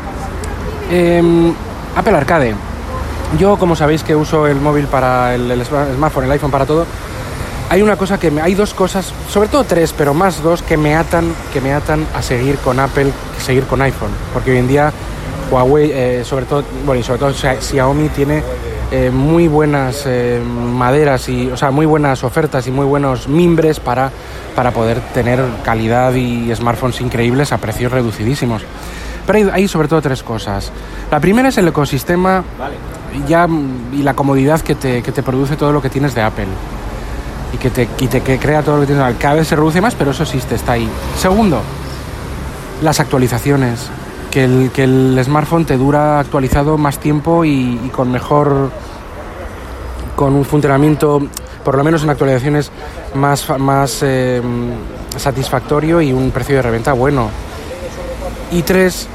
Em, 0.91 1.51
Apple 1.95 2.15
Arcade. 2.15 2.53
Yo, 3.39 3.57
como 3.57 3.75
sabéis 3.75 4.03
que 4.03 4.15
uso 4.15 4.47
el 4.47 4.59
móvil 4.59 4.85
para 4.85 5.33
el, 5.35 5.63
smartphone, 5.65 6.25
el 6.25 6.31
iPhone 6.31 6.51
para 6.51 6.65
todo, 6.65 6.85
hay 7.69 7.81
una 7.81 7.95
cosa 7.95 8.19
que 8.19 8.31
me, 8.31 8.41
hay 8.41 8.55
dos 8.55 8.73
cosas, 8.73 9.13
sobre 9.29 9.49
todo 9.49 9.63
tres, 9.63 9.93
pero 9.95 10.13
más 10.13 10.41
dos 10.41 10.63
que 10.63 10.77
me 10.77 10.95
atan, 10.95 11.33
que 11.53 11.61
me 11.61 11.73
atan 11.73 12.05
a 12.15 12.21
seguir 12.21 12.57
con 12.57 12.79
Apple, 12.79 13.11
seguir 13.39 13.65
con 13.65 13.81
iPhone, 13.81 14.09
porque 14.33 14.51
hoy 14.51 14.57
en 14.57 14.67
día 14.67 14.91
Huawei, 15.51 15.91
eh, 15.91 16.23
sobre 16.25 16.45
todo, 16.45 16.63
bueno, 16.85 17.01
y 17.01 17.03
sobre 17.03 17.19
todo 17.19 17.33
Xiaomi 17.33 18.09
tiene 18.09 18.43
muy 19.11 19.47
buenas 19.47 20.07
maderas 20.45 21.29
y, 21.29 21.49
o 21.51 21.57
sea, 21.57 21.71
muy 21.71 21.85
buenas 21.85 22.23
ofertas 22.23 22.65
y 22.67 22.71
muy 22.71 22.85
buenos 22.85 23.27
mimbres 23.27 23.79
para 23.79 24.11
para 24.59 24.71
poder 24.71 24.99
tener 25.13 25.41
calidad 25.63 26.13
y 26.15 26.53
smartphones 26.53 26.99
increíbles 26.99 27.53
a 27.53 27.57
precios 27.59 27.91
reducidísimos. 27.91 28.63
Pero 29.25 29.53
hay, 29.53 29.69
sobre 29.69 29.87
todo 29.87 30.01
tres 30.01 30.21
cosas. 30.21 30.69
La 31.09 31.21
primera 31.21 31.47
es 31.47 31.57
el 31.57 31.69
ecosistema 31.69 32.43
ya, 33.25 33.47
y 33.93 34.03
la 34.03 34.15
comodidad 34.15 34.59
que 34.59 34.75
te, 34.75 35.01
que 35.01 35.13
te 35.13 35.23
produce 35.23 35.55
todo 35.55 35.71
lo 35.71 35.81
que 35.81 35.89
tienes 35.89 36.13
de 36.13 36.23
Apple. 36.23 36.47
Y 37.53 37.57
que 37.57 37.69
te, 37.69 37.87
y 37.99 38.07
te 38.07 38.19
que 38.19 38.37
crea 38.37 38.61
todo 38.61 38.75
lo 38.75 38.81
que 38.81 38.87
tienes 38.87 39.01
de 39.01 39.09
Apple. 39.11 39.21
Cada 39.21 39.35
vez 39.35 39.47
se 39.47 39.55
reduce 39.55 39.79
más, 39.79 39.95
pero 39.95 40.11
eso 40.11 40.23
existe, 40.23 40.55
está 40.55 40.73
ahí. 40.73 40.89
Segundo, 41.17 41.61
las 42.81 42.99
actualizaciones. 42.99 43.89
Que 44.31 44.43
el, 44.43 44.71
que 44.71 44.83
el 44.83 45.19
smartphone 45.23 45.65
te 45.65 45.77
dura 45.77 46.19
actualizado 46.19 46.77
más 46.77 46.99
tiempo 46.99 47.43
y, 47.43 47.79
y 47.83 47.89
con 47.89 48.11
mejor 48.11 48.69
con 50.15 50.35
un 50.35 50.45
funcionamiento 50.45 51.21
por 51.63 51.77
lo 51.77 51.83
menos 51.83 52.03
en 52.03 52.09
actualizaciones 52.09 52.71
más, 53.13 53.47
más 53.59 53.99
eh, 54.01 54.41
satisfactorio 55.15 56.01
y 56.01 56.11
un 56.11 56.31
precio 56.31 56.55
de 56.55 56.61
reventa 56.61 56.93
bueno. 56.93 57.29
Y 58.51 58.63
tres, 58.63 59.07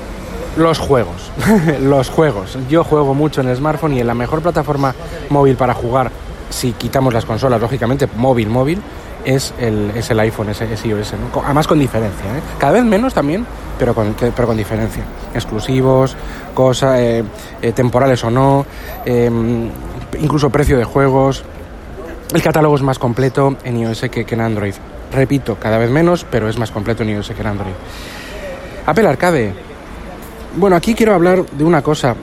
los 0.57 0.79
juegos. 0.79 1.33
los 1.81 2.11
juegos. 2.11 2.57
Yo 2.69 2.85
juego 2.85 3.15
mucho 3.15 3.41
en 3.41 3.49
el 3.49 3.57
smartphone 3.57 3.95
y 3.95 4.01
en 4.01 4.07
la 4.07 4.15
mejor 4.15 4.41
plataforma 4.41 4.95
móvil 5.31 5.57
para 5.57 5.75
jugar, 5.75 6.11
si 6.51 6.73
quitamos 6.73 7.13
las 7.13 7.25
consolas, 7.25 7.61
lógicamente, 7.61 8.09
móvil, 8.17 8.49
móvil, 8.49 8.81
es 9.25 9.55
el, 9.59 9.93
es 9.95 10.11
el 10.11 10.21
iPhone, 10.21 10.51
es, 10.51 10.61
es 10.61 10.85
iOS. 10.85 11.15
Además 11.45 11.67
con 11.67 11.79
diferencia. 11.79 12.27
¿eh? 12.27 12.41
Cada 12.59 12.73
vez 12.73 12.85
menos 12.85 13.15
también, 13.15 13.47
pero 13.79 13.95
con, 13.95 14.15
pero 14.15 14.47
con 14.47 14.57
diferencia. 14.57 15.05
Exclusivos, 15.35 16.17
cosas, 16.55 16.99
eh, 16.99 17.25
temporales 17.75 18.23
o 18.25 18.31
no, 18.31 18.67
incluso 20.19 20.51
precio 20.51 20.77
de 20.77 20.85
juegos. 20.85 21.45
El 22.33 22.43
catálogo 22.43 22.75
es 22.75 22.83
más 22.83 22.99
completo 22.99 23.57
en 23.65 23.79
iOS 23.79 24.07
que, 24.11 24.27
en 24.29 24.41
Android. 24.41 24.75
Repito, 25.13 25.57
cada 25.57 25.79
vez 25.79 25.91
menos, 25.91 26.27
pero 26.29 26.49
es 26.49 26.59
más 26.59 26.71
completo 26.71 27.03
en 27.03 27.11
iOS 27.11 27.31
que 27.31 27.41
en 27.41 27.47
Android. 27.47 27.75
Apple 28.87 29.09
Arcade. 29.09 29.55
Bueno, 30.57 30.77
aquí 30.77 30.95
quiero 30.95 31.15
hablar 31.15 31.45
de 31.45 31.65
una 31.65 31.83
cosa. 31.83 32.15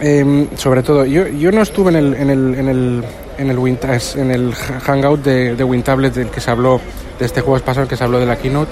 Em, 0.00 0.48
sobre 0.56 0.82
todo, 0.82 1.04
yo, 1.06 1.26
yo, 1.26 1.50
no 1.52 1.62
estuve 1.62 1.90
en 1.90 1.96
el, 1.96 2.14
en 2.54 2.68
el, 2.68 3.04
en 3.38 3.50
el, 3.50 3.78
en 4.16 4.30
el 4.30 4.54
hangout 4.54 5.22
de, 5.22 5.56
de 5.56 5.64
WinTablet 5.64 6.14
del 6.14 6.30
que 6.30 6.40
se 6.40 6.50
habló, 6.50 6.80
de 7.18 7.24
este 7.24 7.40
juego 7.40 7.64
pasado 7.64 7.86
que 7.88 7.96
se 7.96 8.04
habló 8.04 8.18
de 8.18 8.26
la 8.26 8.36
keynote. 8.36 8.70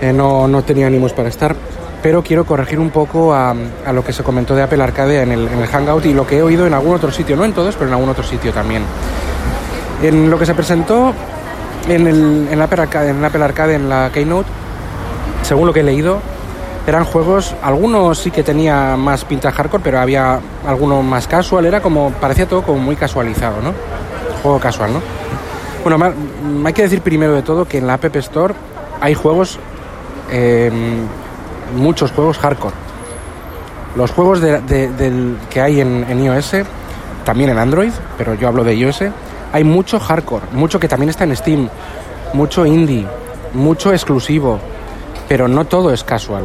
Eh, 0.00 0.12
no, 0.12 0.48
no 0.48 0.62
tenía 0.62 0.86
ánimos 0.86 1.12
para 1.12 1.28
estar, 1.28 1.54
pero 2.02 2.22
quiero 2.22 2.44
corregir 2.44 2.78
un 2.78 2.90
poco 2.90 3.32
a, 3.32 3.54
a, 3.86 3.92
lo 3.92 4.04
que 4.04 4.12
se 4.12 4.22
comentó 4.22 4.54
de 4.54 4.62
Apple 4.62 4.82
Arcade 4.82 5.22
en 5.22 5.32
el, 5.32 5.48
en 5.48 5.60
el 5.60 5.66
Hangout 5.66 6.04
y 6.06 6.12
lo 6.12 6.26
que 6.26 6.38
he 6.38 6.42
oído 6.42 6.66
en 6.66 6.74
algún 6.74 6.94
otro 6.94 7.10
sitio, 7.10 7.36
no 7.36 7.44
en 7.44 7.52
todos, 7.52 7.74
pero 7.76 7.88
en 7.88 7.94
algún 7.94 8.08
otro 8.08 8.24
sitio 8.24 8.52
también. 8.52 8.82
En 10.02 10.30
lo 10.30 10.38
que 10.38 10.46
se 10.46 10.54
presentó 10.54 11.14
en, 11.88 12.06
el, 12.06 12.48
en, 12.50 12.60
Apple 12.60 12.82
Arcade, 12.82 13.10
en 13.10 13.24
Apple 13.24 13.44
Arcade, 13.44 13.74
en 13.74 13.88
la 13.88 14.10
Keynote, 14.12 14.48
según 15.42 15.66
lo 15.66 15.72
que 15.72 15.80
he 15.80 15.84
leído, 15.84 16.20
eran 16.86 17.04
juegos, 17.04 17.54
algunos 17.62 18.18
sí 18.18 18.30
que 18.30 18.42
tenía 18.42 18.96
más 18.96 19.24
pinta 19.24 19.50
hardcore, 19.50 19.82
pero 19.82 20.00
había 20.00 20.38
alguno 20.66 21.02
más 21.02 21.26
casual, 21.26 21.64
era 21.64 21.80
como, 21.80 22.10
parecía 22.12 22.46
todo 22.46 22.62
como 22.62 22.78
muy 22.78 22.96
casualizado, 22.96 23.62
¿no? 23.62 23.72
Juego 24.42 24.58
casual, 24.58 24.92
¿no? 24.92 25.00
Bueno, 25.82 26.12
hay 26.64 26.72
que 26.72 26.82
decir 26.82 27.00
primero 27.00 27.34
de 27.34 27.42
todo 27.42 27.64
que 27.66 27.78
en 27.78 27.86
la 27.86 27.94
App 27.94 28.16
Store 28.16 28.54
hay 29.00 29.14
juegos, 29.14 29.58
em, 30.30 31.06
muchos 31.76 32.10
juegos 32.12 32.38
hardcore. 32.38 32.74
Los 33.96 34.10
juegos 34.10 34.40
del, 34.40 35.38
que 35.50 35.60
hay 35.60 35.80
en, 35.80 36.04
en 36.08 36.24
iOS, 36.24 36.56
también 37.24 37.50
en 37.50 37.58
Android, 37.58 37.92
pero 38.18 38.34
yo 38.34 38.48
hablo 38.48 38.64
de 38.64 38.74
iOS, 38.74 39.04
hay 39.52 39.64
mucho 39.64 40.00
hardcore, 40.00 40.46
mucho 40.52 40.80
que 40.80 40.88
también 40.88 41.10
está 41.10 41.24
en 41.24 41.36
Steam, 41.36 41.68
mucho 42.34 42.66
indie, 42.66 43.06
mucho 43.54 43.92
exclusivo, 43.92 44.58
pero 45.28 45.48
no 45.48 45.64
todo 45.64 45.92
es 45.92 46.02
casual. 46.04 46.44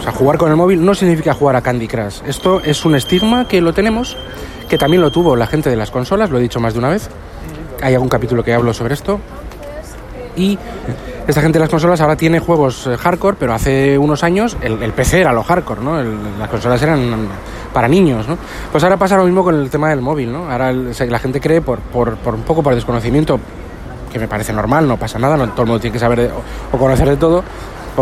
O 0.00 0.02
sea, 0.02 0.12
jugar 0.12 0.38
con 0.38 0.50
el 0.50 0.56
móvil 0.56 0.84
no 0.84 0.94
significa 0.94 1.34
jugar 1.34 1.56
a 1.56 1.60
Candy 1.60 1.86
Crush. 1.86 2.22
Esto 2.26 2.60
es 2.60 2.84
un 2.84 2.94
estigma 2.94 3.46
que 3.46 3.60
lo 3.60 3.74
tenemos, 3.74 4.16
que 4.68 4.78
también 4.78 5.02
lo 5.02 5.10
tuvo 5.10 5.36
la 5.36 5.46
gente 5.46 5.68
de 5.68 5.76
las 5.76 5.90
consolas, 5.90 6.30
lo 6.30 6.38
he 6.38 6.40
dicho 6.40 6.58
más 6.58 6.72
de 6.72 6.78
una 6.78 6.88
vez. 6.88 7.10
Hay 7.82 7.94
algún 7.94 8.08
capítulo 8.08 8.42
que 8.42 8.54
hablo 8.54 8.72
sobre 8.72 8.94
esto. 8.94 9.20
Y 10.36 10.58
esta 11.26 11.42
gente 11.42 11.58
de 11.58 11.60
las 11.60 11.68
consolas 11.68 12.00
ahora 12.00 12.16
tiene 12.16 12.40
juegos 12.40 12.86
eh, 12.86 12.96
hardcore, 12.96 13.36
pero 13.38 13.52
hace 13.52 13.98
unos 13.98 14.24
años 14.24 14.56
el, 14.62 14.78
PC 14.92 15.20
era 15.20 15.32
lo 15.32 15.42
hardcore, 15.42 15.82
¿no? 15.82 16.02
las 16.02 16.48
consolas 16.48 16.80
eran 16.82 17.28
para 17.72 17.88
niños, 17.88 18.26
¿no? 18.26 18.38
Pues 18.72 18.82
ahora 18.82 18.96
pasa 18.96 19.16
lo 19.16 19.24
mismo 19.24 19.44
con 19.44 19.54
el 19.54 19.70
tema 19.70 19.90
del 19.90 20.00
móvil, 20.00 20.32
¿no? 20.32 20.50
Ahora 20.50 20.72
la 20.72 21.18
gente 21.18 21.40
cree 21.40 21.60
por, 21.60 21.78
un 21.94 22.42
poco 22.42 22.62
por 22.62 22.74
desconocimiento, 22.74 23.38
que 24.12 24.18
me 24.18 24.26
parece 24.28 24.52
normal, 24.52 24.88
no 24.88 24.96
pasa 24.96 25.18
nada, 25.18 25.36
no 25.36 25.48
todo 25.50 25.62
el 25.62 25.68
mundo 25.68 25.80
tiene 25.80 25.92
que 25.92 26.00
saber 26.00 26.32
o, 26.72 26.76
conocer 26.76 27.08
de 27.08 27.16
todo, 27.16 27.44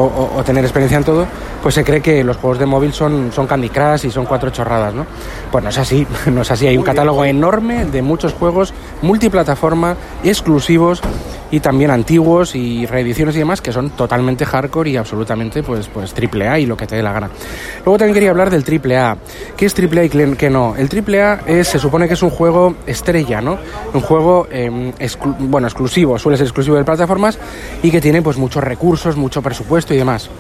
o, 0.01 0.39
o, 0.39 0.45
tener 0.45 0.65
experiencia 0.65 0.99
en 0.99 1.05
todo, 1.05 1.27
pues 1.63 1.75
se 1.75 1.85
cree 1.85 2.01
que 2.01 2.23
los 2.25 2.37
juegos 2.37 2.59
de 2.59 2.67
móvil 2.67 2.93
son, 2.93 3.31
son 3.33 3.47
Candy 3.47 3.69
Crush 3.69 4.07
y 4.07 4.11
son 4.11 4.27
cuatro 4.27 4.51
chorradas, 4.51 4.95
¿no? 4.95 5.07
Pues 5.51 5.65
no 5.65 5.71
es 5.71 5.79
así, 5.79 6.07
no 6.27 6.43
es 6.43 6.51
así. 6.51 6.67
Hay 6.67 6.79
un 6.79 6.85
catálogo 6.85 7.25
enorme 7.25 7.85
de 7.85 8.03
muchos 8.03 8.33
juegos 8.33 8.73
multiplataforma, 9.03 9.97
exclusivos 10.23 11.03
y 11.51 11.61
también 11.61 11.91
antiguos 11.91 12.55
y 12.55 12.87
reediciones 12.87 13.37
y 13.37 13.41
demás 13.41 13.61
que 13.61 13.73
son 13.73 13.91
totalmente 13.91 14.45
hardcore 14.45 14.91
y 14.91 14.97
absolutamente 14.97 15.63
pues, 15.63 15.89
pues 15.89 16.13
triple 16.13 16.49
A 16.49 16.59
y 16.59 16.67
lo 16.67 16.77
que 16.77 16.87
te 16.87 16.97
dé 16.97 17.03
la 17.03 17.13
gana. 17.13 17.31
Luego 17.85 17.99
también 17.99 18.15
quería 18.15 18.31
hablar 18.31 18.51
del 18.51 18.65
triple 18.65 18.97
A. 18.97 19.17
¿Qué 19.57 19.67
es 19.67 19.75
triple 19.75 20.01
A 20.01 20.05
y 20.05 20.09
qué 20.09 20.51
no? 20.51 20.77
El 20.77 20.89
triple 20.89 21.23
A 21.23 21.41
es, 21.47 21.69
se 21.69 21.79
supone 21.79 22.09
que 22.09 22.15
es 22.15 22.23
un 22.23 22.31
juego 22.31 22.77
estrella, 22.87 23.41
¿no? 23.41 23.59
Un 23.93 24.01
juego 24.01 24.49
em, 24.51 24.93
bueno, 25.41 25.67
exclusivo, 25.67 26.19
suele 26.19 26.37
ser 26.37 26.47
exclusivo 26.47 26.77
de 26.77 26.85
plataformas 26.85 27.39
y 27.83 27.91
que 27.91 28.01
tiene 28.01 28.23
pues 28.23 28.37
muchos 28.37 28.63
recursos, 28.63 29.17
mucho 29.17 29.43
presupuesto 29.43 29.95
y 29.95 29.99
demás 29.99 30.31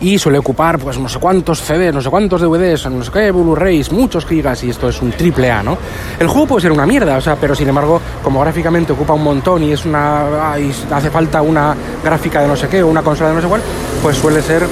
y 0.00 0.18
suele 0.18 0.38
ocupar 0.38 0.78
pues 0.78 0.98
no 0.98 1.08
sé 1.08 1.18
cuántos 1.18 1.60
CDs, 1.62 1.94
no 1.94 2.00
sé 2.00 2.10
cuántos 2.10 2.40
DVDs, 2.40 2.90
no 2.90 3.02
sé 3.02 3.10
qué, 3.10 3.30
Blu-rays, 3.30 3.92
muchos 3.92 4.26
gigas 4.26 4.62
y 4.64 4.70
esto 4.70 4.88
es 4.88 5.00
un 5.00 5.12
triple 5.12 5.50
A, 5.50 5.62
¿no? 5.62 5.78
El 6.18 6.28
juego 6.28 6.46
puede 6.46 6.62
ser 6.62 6.72
una 6.72 6.86
mierda, 6.86 7.16
o 7.16 7.20
sea, 7.20 7.36
pero 7.36 7.54
sin 7.54 7.68
embargo, 7.68 8.00
como 8.22 8.40
gráficamente 8.40 8.92
ocupa 8.92 9.14
un 9.14 9.24
montón 9.24 9.62
y 9.62 9.72
es 9.72 9.84
una 9.84 10.54
y 10.58 10.72
hace 10.92 11.10
falta 11.10 11.42
una 11.42 11.74
gráfica 12.04 12.40
de 12.40 12.48
no 12.48 12.56
sé 12.56 12.68
qué 12.68 12.82
o 12.82 12.88
una 12.88 13.02
consola 13.02 13.30
de 13.30 13.36
no 13.36 13.42
sé 13.42 13.48
cuál, 13.48 13.62
pues 14.02 14.16
suele 14.16 14.42
ser 14.42 14.66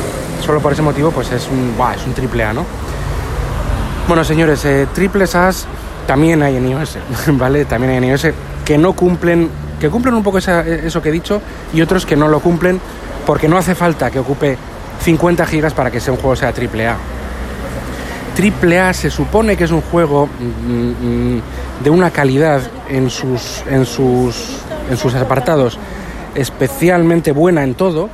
solo 0.44 0.60
por 0.60 0.72
ese 0.72 0.82
motivo 0.82 1.10
pues 1.10 1.32
es 1.32 1.48
un 1.48 1.74
es 1.94 2.06
un 2.06 2.12
triple 2.12 2.44
A, 2.44 2.52
¿no? 2.52 2.64
Bueno, 4.06 4.22
señores, 4.22 4.64
eh, 4.66 4.86
triples 4.92 5.34
A's 5.34 5.66
también 6.06 6.42
hay 6.42 6.56
en 6.56 6.68
iOS, 6.68 6.98
¿vale? 7.28 7.64
También 7.64 7.92
hay 7.92 7.98
en 7.98 8.04
iOS 8.04 8.26
que 8.64 8.76
no 8.76 8.92
cumplen 8.92 9.48
que 9.80 9.88
cumplen 9.90 10.14
un 10.14 10.22
poco 10.22 10.38
eso 10.38 11.02
que 11.02 11.08
he 11.08 11.12
dicho 11.12 11.40
y 11.72 11.82
otros 11.82 12.06
que 12.06 12.16
no 12.16 12.28
lo 12.28 12.40
cumplen 12.40 12.80
porque 13.26 13.48
no 13.48 13.58
hace 13.58 13.74
falta 13.74 14.10
que 14.10 14.18
ocupe 14.18 14.56
50 15.00 15.46
gigas 15.46 15.74
para 15.74 15.90
que 15.90 16.00
sea 16.00 16.12
un 16.12 16.18
juego 16.18 16.36
sea 16.36 16.48
AAA. 16.48 16.96
AAA 18.36 18.92
se 18.92 19.10
supone 19.10 19.56
que 19.56 19.64
es 19.64 19.70
un 19.70 19.80
juego 19.80 20.26
mm, 20.26 21.06
mm, 21.36 21.42
de 21.84 21.90
una 21.90 22.10
calidad 22.10 22.60
en 22.88 23.10
sus, 23.10 23.62
en 23.70 23.86
sus, 23.86 24.58
en 24.90 24.96
sus 24.96 25.14
apartados 25.14 25.78
especialmente 26.34 27.32
buena 27.32 27.62
en 27.62 27.74
todo, 27.74 28.08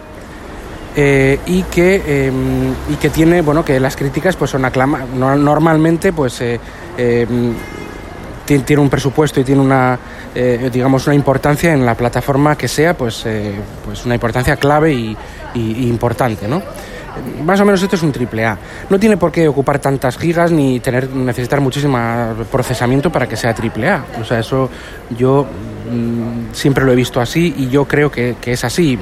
eh, 0.96 1.38
y, 1.46 1.62
que, 1.62 2.26
em, 2.26 2.72
y 2.90 2.96
que 2.96 3.10
tiene, 3.10 3.42
bueno, 3.42 3.64
que 3.64 3.78
las 3.78 3.96
críticas 3.96 4.34
pues 4.36 4.50
son 4.50 4.64
aclama 4.64 5.04
normalmente 5.14 6.12
pues 6.12 6.40
eh, 6.40 6.58
em, 6.98 7.54
tiene 8.44 8.82
un 8.82 8.90
presupuesto 8.90 9.38
y 9.38 9.44
tiene 9.44 9.60
una 9.60 9.96
digamos 10.72 11.06
una 11.06 11.14
importancia 11.14 11.72
en 11.72 11.86
la 11.86 11.94
plataforma 11.94 12.58
que 12.58 12.66
sea 12.66 12.94
pues 12.94 13.24
pues 13.84 14.04
una 14.04 14.14
importancia 14.14 14.56
clave 14.56 14.92
y, 14.92 15.16
y 15.54 15.88
importante 15.88 16.46
¿no? 16.46 16.62
más 17.44 17.60
o 17.60 17.64
menos 17.64 17.82
esto 17.82 17.96
es 17.96 18.02
un 18.02 18.12
triple 18.12 18.44
A. 18.44 18.58
No 18.88 18.98
tiene 18.98 19.16
por 19.16 19.32
qué 19.32 19.48
ocupar 19.48 19.78
tantas 19.78 20.16
gigas 20.16 20.50
ni 20.50 20.80
tener 20.80 21.10
necesitar 21.10 21.60
muchísimo 21.60 21.98
procesamiento 22.50 23.10
para 23.10 23.28
que 23.28 23.36
sea 23.36 23.54
triple 23.54 23.88
A. 23.88 24.04
O 24.20 24.24
sea, 24.24 24.38
eso 24.38 24.70
yo 25.16 25.46
mm, 25.90 26.52
siempre 26.54 26.84
lo 26.84 26.92
he 26.92 26.96
visto 26.96 27.20
así 27.20 27.54
y 27.56 27.68
yo 27.68 27.84
creo 27.86 28.10
que, 28.10 28.36
es 28.44 28.64
así. 28.64 28.98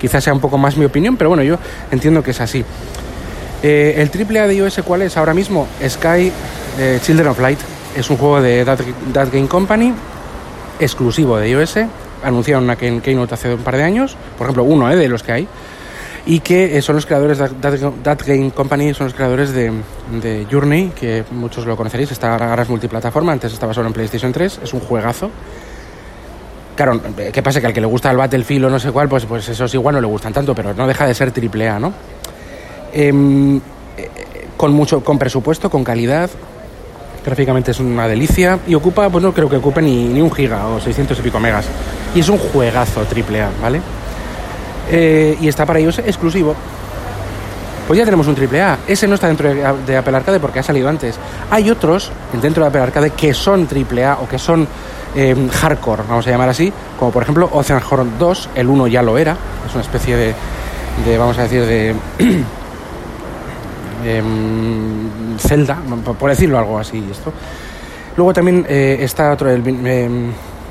Quizás 0.00 0.24
sea 0.24 0.34
un 0.34 0.40
poco 0.40 0.58
más 0.58 0.76
mi 0.76 0.84
opinión, 0.84 1.16
pero 1.16 1.30
bueno, 1.30 1.42
yo 1.42 1.58
entiendo 1.90 2.22
que 2.22 2.32
es 2.32 2.40
así. 2.40 2.64
Eh, 3.62 3.94
el 3.96 4.10
triple 4.10 4.40
A 4.40 4.46
de 4.46 4.54
iOS, 4.56 4.80
¿cuál 4.84 5.02
es 5.02 5.16
ahora 5.16 5.32
mismo? 5.32 5.66
Sky 5.86 6.30
eh, 6.78 6.98
Children 7.02 7.28
of 7.28 7.40
Light. 7.40 7.58
Es 7.96 8.10
un 8.10 8.16
juego 8.16 8.42
de 8.42 8.64
That, 8.64 9.28
Game 9.32 9.48
Company, 9.48 9.94
exclusivo 10.80 11.38
de 11.38 11.50
iOS. 11.50 11.78
Anunciaron 12.24 12.64
una 12.64 12.76
Keynote 12.76 13.34
hace 13.34 13.54
un 13.54 13.62
par 13.62 13.76
de 13.76 13.82
años, 13.82 14.16
por 14.38 14.46
ejemplo, 14.46 14.64
uno 14.64 14.90
eh, 14.90 14.96
de 14.96 15.08
los 15.08 15.22
que 15.22 15.32
hay 15.32 15.48
y 16.26 16.40
que 16.40 16.76
eh, 16.76 16.82
son 16.82 16.96
los 16.96 17.06
creadores 17.06 17.38
de 17.38 17.48
That, 18.02 18.20
Game 18.26 18.50
Company, 18.50 18.94
son 18.94 19.06
los 19.06 19.14
creadores 19.14 19.52
de, 19.52 20.46
Journey, 20.50 20.92
que 20.98 21.24
muchos 21.30 21.66
lo 21.66 21.76
conoceréis, 21.76 22.12
está 22.12 22.34
ahora 22.34 22.62
es 22.62 22.68
multiplataforma, 22.68 23.32
antes 23.32 23.52
estaba 23.52 23.74
solo 23.74 23.88
en 23.88 23.92
PlayStation 23.92 24.32
3, 24.32 24.60
es 24.64 24.72
un 24.72 24.80
juegazo. 24.80 25.30
Claro, 26.76 27.00
¿qué 27.32 27.42
pasa? 27.42 27.60
Que 27.60 27.68
al 27.68 27.72
que 27.72 27.80
le 27.80 27.86
gusta 27.86 28.10
el 28.10 28.16
Battlefield 28.16 28.64
o 28.64 28.70
no 28.70 28.78
sé 28.78 28.90
cuál, 28.90 29.08
pues, 29.08 29.26
pues 29.26 29.48
esos 29.48 29.72
igual 29.74 29.94
no 29.94 30.00
le 30.00 30.06
gustan 30.06 30.32
tanto, 30.32 30.54
pero 30.54 30.74
no 30.74 30.86
deja 30.86 31.06
de 31.06 31.14
ser 31.14 31.30
triple 31.30 31.68
A, 31.68 31.78
¿no? 31.78 31.92
Em, 32.92 33.58
eh, 33.96 34.10
con 34.56 34.72
mucho, 34.72 35.04
con 35.04 35.18
presupuesto, 35.18 35.70
con 35.70 35.84
calidad, 35.84 36.30
gráficamente 37.24 37.70
es 37.70 37.80
una 37.80 38.06
delicia 38.06 38.58
y 38.66 38.74
ocupa, 38.74 39.08
pues 39.08 39.22
no 39.22 39.32
creo 39.32 39.48
que 39.48 39.56
ocupe 39.56 39.80
ni, 39.80 40.04
ni 40.04 40.20
un 40.20 40.30
giga 40.32 40.66
o 40.66 40.80
600 40.80 41.18
y 41.18 41.22
pico 41.22 41.40
megas. 41.40 41.66
Y 42.14 42.20
es 42.20 42.28
un 42.28 42.38
juegazo 42.38 43.02
triple 43.04 43.42
A, 43.42 43.50
¿vale? 43.62 43.80
Eh, 44.90 45.36
y 45.40 45.48
está 45.48 45.64
para 45.64 45.78
ellos 45.78 45.98
exclusivo. 45.98 46.54
Pues 47.86 47.98
ya 47.98 48.04
tenemos 48.04 48.26
un 48.26 48.36
AAA. 48.36 48.78
Ese 48.88 49.06
no 49.06 49.14
está 49.14 49.28
dentro 49.28 49.52
de, 49.52 49.96
Apple 49.96 50.16
Arcade 50.16 50.40
porque 50.40 50.58
ha 50.58 50.62
salido 50.62 50.88
antes. 50.88 51.16
Hay 51.50 51.70
otros 51.70 52.10
dentro 52.40 52.62
de 52.62 52.68
Apple 52.68 52.80
Arcade 52.80 53.10
que 53.10 53.34
son 53.34 53.68
AAA 53.68 54.18
o 54.22 54.28
que 54.28 54.38
son 54.38 54.66
em, 55.14 55.48
hardcore, 55.48 56.02
vamos 56.08 56.26
a 56.26 56.30
llamar 56.30 56.48
así, 56.48 56.72
como 56.98 57.12
por 57.12 57.22
ejemplo 57.22 57.48
Ocean 57.52 57.80
Horn 57.88 58.18
2, 58.18 58.48
el 58.56 58.68
1 58.68 58.86
ya 58.88 59.02
lo 59.02 59.16
era, 59.16 59.36
es 59.66 59.72
una 59.74 59.82
especie 59.82 60.16
de, 60.16 61.18
vamos 61.18 61.38
a 61.38 61.42
decir, 61.42 61.64
de 61.64 61.94
Zelda, 65.38 65.78
por 66.18 66.30
decirlo 66.30 66.58
algo 66.58 66.78
así. 66.78 67.04
Esto. 67.10 67.32
Luego 68.16 68.32
también 68.32 68.64
eh, 68.68 68.98
está 69.00 69.32
otro, 69.32 69.50
el, 69.50 69.66
em, 69.66 70.30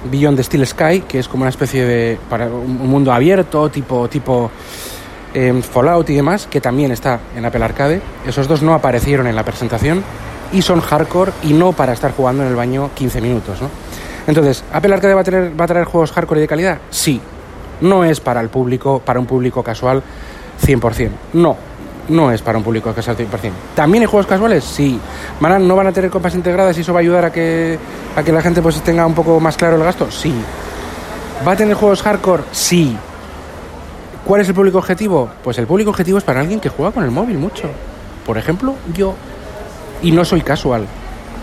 Beyond 0.10 0.38
the 0.38 0.44
Steel 0.44 0.66
Sky, 0.66 1.04
que 1.08 1.20
es 1.20 1.28
como 1.28 1.44
una 1.44 1.50
especie 1.50 1.86
de 1.86 2.18
para 2.30 2.48
un 2.48 2.90
mundo 2.90 3.12
abierto, 3.12 3.70
tipo, 3.70 4.08
tipo 4.08 4.52
em, 5.34 5.62
Fallout 5.62 6.10
y 6.10 6.16
demás, 6.16 6.48
que 6.50 6.62
también 6.62 6.92
está 6.92 7.20
en 7.36 7.46
Apple 7.46 7.63
Arcade. 7.63 8.02
Esos 8.28 8.48
dos 8.48 8.62
no 8.62 8.74
aparecieron 8.74 9.28
en 9.28 9.36
la 9.36 9.44
presentación 9.44 10.04
y 10.52 10.62
son 10.62 10.80
hardcore 10.82 11.32
y 11.44 11.54
no 11.54 11.74
para 11.74 11.94
estar 11.94 12.13
jugando 12.13 12.44
en 12.44 12.50
el 12.50 12.56
baño 12.56 12.92
15 12.94 13.22
minutos. 13.22 13.62
¿no? 13.62 13.70
Entonces, 14.28 14.63
¿Apple 14.72 14.94
Arcade 14.94 15.13
va 15.13 15.22
a, 15.22 15.24
tener, 15.24 15.60
va 15.60 15.66
a 15.66 15.68
traer 15.68 15.86
juegos 15.86 16.12
hardcore 16.12 16.40
y 16.40 16.44
de 16.44 16.48
calidad? 16.48 16.80
Sí. 16.90 17.20
No 17.82 18.06
es 18.06 18.20
para 18.22 18.40
el 18.40 18.50
público, 18.50 19.02
para 19.04 19.20
un 19.20 19.25
público 19.25 19.63
casual 19.63 20.02
100%. 20.66 21.10
No, 21.34 21.58
no 22.10 22.32
es 22.32 22.42
para 22.42 22.58
un 22.58 22.64
público 22.64 22.94
casual 22.94 23.18
100%. 23.18 23.28
¿También 23.76 24.04
hay 24.04 24.08
juegos 24.08 24.28
casuales? 24.28 24.64
Sí. 24.64 25.00
¿No 25.40 25.76
van 25.76 25.88
a 25.88 25.92
tener 25.92 26.10
copas 26.10 26.36
integradas 26.36 26.78
y 26.78 26.82
eso 26.82 26.94
va 26.94 27.00
a 27.00 27.02
ayudar 27.02 27.26
a 27.26 27.32
que, 27.32 27.78
a 28.16 28.24
que 28.24 28.32
la 28.32 28.42
gente 28.42 28.62
pues 28.62 28.82
tenga 28.82 29.06
un 29.06 29.14
poco 29.14 29.40
más 29.40 29.58
claro 29.58 29.78
el 29.78 29.84
gasto? 29.84 30.10
Sí. 30.12 30.34
¿Va 31.48 31.54
a 31.54 31.56
tener 31.56 31.76
juegos 31.76 32.02
hardcore? 32.02 32.44
Sí. 32.52 32.96
¿Cuál 34.26 34.42
es 34.42 34.48
el 34.48 34.54
público 34.54 34.78
objetivo? 34.78 35.30
Pues 35.44 35.58
el 35.58 35.68
público 35.68 35.89
objetivo 35.89 36.18
es 36.18 36.24
para 36.24 36.39
alguien 36.39 36.60
que 36.60 36.70
juega 36.70 36.92
con 36.92 37.04
el 37.04 37.12
móvil 37.12 37.38
mucho. 37.38 37.70
Por 38.26 38.38
ejemplo, 38.38 38.76
yo. 38.94 39.16
Y 40.02 40.12
no 40.12 40.24
soy 40.24 40.42
casual. 40.42 40.86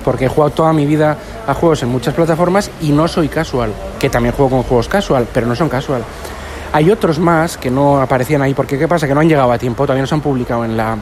Porque 0.05 0.25
he 0.25 0.29
jugado 0.29 0.51
toda 0.51 0.73
mi 0.73 0.87
vida 0.87 1.19
a 1.47 1.53
juegos 1.53 1.83
en 1.83 1.91
muchas 1.91 2.15
plataformas 2.15 2.71
y 2.81 2.91
no 2.93 3.07
soy 3.07 3.29
casual. 3.29 3.73
Que 3.99 4.09
también 4.09 4.35
juego 4.35 4.51
con 4.51 4.63
juegos 4.63 4.89
casual, 4.89 5.29
pero 5.33 5.47
no 5.47 5.55
son 5.55 5.69
casual. 5.69 6.03
Hay 6.73 6.91
otros 6.91 7.19
más 7.19 7.57
que 7.57 7.71
no 7.71 8.01
aparecían 8.01 8.43
ahí, 8.43 8.55
porque 8.55 8.79
¿qué 8.79 8.87
pasa? 8.87 9.09
Que 9.09 9.15
no 9.15 9.21
han 9.21 9.29
llegado 9.29 9.51
a 9.51 9.59
tiempo, 9.59 9.85
todavía 9.85 10.03
no 10.03 10.07
se 10.07 10.15
han 10.15 10.21
publicado 10.21 10.65
en 10.65 10.77
la, 10.77 10.97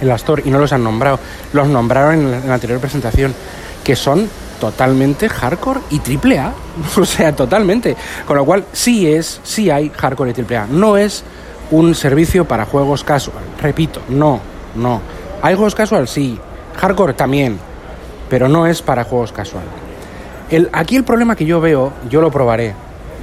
en 0.00 0.08
la 0.08 0.14
Store 0.16 0.42
y 0.44 0.50
no 0.50 0.58
los 0.58 0.72
han 0.72 0.84
nombrado. 0.84 1.18
Los 1.52 1.68
nombraron 1.68 2.14
en 2.14 2.48
la, 2.48 2.54
anterior 2.54 2.80
presentación, 2.80 3.34
que 3.82 3.96
son 3.96 4.28
totalmente 4.60 5.28
hardcore 5.28 5.80
y 5.90 6.00
triple 6.00 6.38
A. 6.38 6.52
o 6.96 7.04
sea, 7.04 7.34
totalmente. 7.34 7.96
Con 8.26 8.36
lo 8.36 8.44
cual, 8.44 8.64
sí 8.72 9.10
es, 9.10 9.40
sí 9.42 9.70
hay 9.70 9.90
hardcore 9.90 10.30
y 10.30 10.34
triple 10.34 10.58
A. 10.58 10.66
No 10.66 10.98
es 10.98 11.24
un 11.70 11.94
servicio 11.94 12.44
para 12.44 12.66
juegos 12.66 13.04
casual. 13.04 13.44
Repito, 13.60 14.02
no, 14.10 14.40
no. 14.74 15.00
¿Hay 15.40 15.54
juegos 15.54 15.74
casual? 15.74 16.08
Sí. 16.08 16.38
Hardcore 16.76 17.14
también. 17.14 17.58
Pero 18.28 18.48
no 18.48 18.66
es 18.66 18.82
para 18.82 19.04
juegos 19.04 19.32
casual. 19.32 19.64
El, 20.50 20.68
aquí 20.72 20.96
el 20.96 21.04
problema 21.04 21.36
que 21.36 21.46
yo 21.46 21.60
veo, 21.60 21.92
yo 22.10 22.20
lo 22.20 22.30
probaré, 22.30 22.74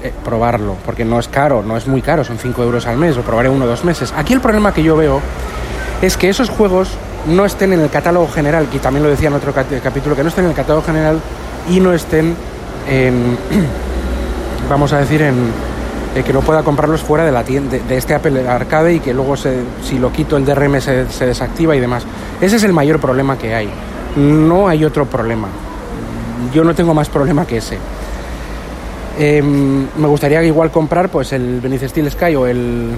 eh, 0.03 0.11
probarlo, 0.23 0.77
porque 0.85 1.05
no 1.05 1.19
es 1.19 1.27
caro, 1.27 1.63
no 1.63 1.77
es 1.77 1.87
muy 1.87 2.01
caro, 2.01 2.23
son 2.23 2.37
5 2.37 2.63
euros 2.63 2.87
al 2.87 2.97
mes, 2.97 3.15
lo 3.15 3.23
probaré 3.23 3.49
uno 3.49 3.65
o 3.65 3.67
dos 3.67 3.83
meses. 3.83 4.13
Aquí 4.17 4.33
el 4.33 4.41
problema 4.41 4.73
que 4.73 4.83
yo 4.83 4.95
veo 4.95 5.21
es 6.01 6.17
que 6.17 6.29
esos 6.29 6.49
juegos 6.49 6.89
no 7.27 7.45
estén 7.45 7.73
en 7.73 7.81
el 7.81 7.89
catálogo 7.89 8.27
general, 8.27 8.67
que 8.67 8.79
también 8.79 9.03
lo 9.03 9.09
decía 9.09 9.27
en 9.27 9.35
otro 9.35 9.53
capítulo, 9.53 10.15
que 10.15 10.23
no 10.23 10.29
estén 10.29 10.45
en 10.45 10.51
el 10.51 10.55
catálogo 10.55 10.85
general 10.85 11.19
y 11.69 11.79
no 11.79 11.93
estén 11.93 12.35
en, 12.89 13.37
vamos 14.69 14.91
a 14.93 14.97
decir, 14.97 15.21
en 15.21 15.35
eh, 16.15 16.23
que 16.23 16.33
no 16.33 16.41
pueda 16.41 16.61
comprarlos 16.63 17.01
fuera 17.01 17.23
de 17.23 17.31
la 17.31 17.43
tienda, 17.43 17.77
de, 17.77 17.97
este 17.97 18.13
Apple 18.13 18.45
Arcade 18.49 18.95
y 18.95 18.99
que 18.99 19.13
luego 19.13 19.37
se, 19.37 19.59
si 19.83 19.97
lo 19.97 20.11
quito 20.11 20.35
el 20.35 20.45
DRM 20.45 20.81
se, 20.81 21.09
se 21.09 21.25
desactiva 21.25 21.75
y 21.75 21.79
demás. 21.79 22.03
Ese 22.41 22.57
es 22.57 22.63
el 22.63 22.73
mayor 22.73 22.99
problema 22.99 23.37
que 23.37 23.55
hay. 23.55 23.69
No 24.17 24.67
hay 24.67 24.83
otro 24.83 25.05
problema. 25.05 25.47
Yo 26.53 26.63
no 26.65 26.73
tengo 26.73 26.93
más 26.93 27.07
problema 27.07 27.45
que 27.45 27.57
ese. 27.57 27.77
Em, 29.23 29.87
me 29.97 30.07
gustaría 30.07 30.41
igual 30.43 30.71
comprar 30.71 31.09
pues 31.09 31.31
el 31.31 31.61
Venice 31.61 31.87
Steel 31.89 32.09
Sky 32.09 32.35
o 32.35 32.47
el 32.47 32.89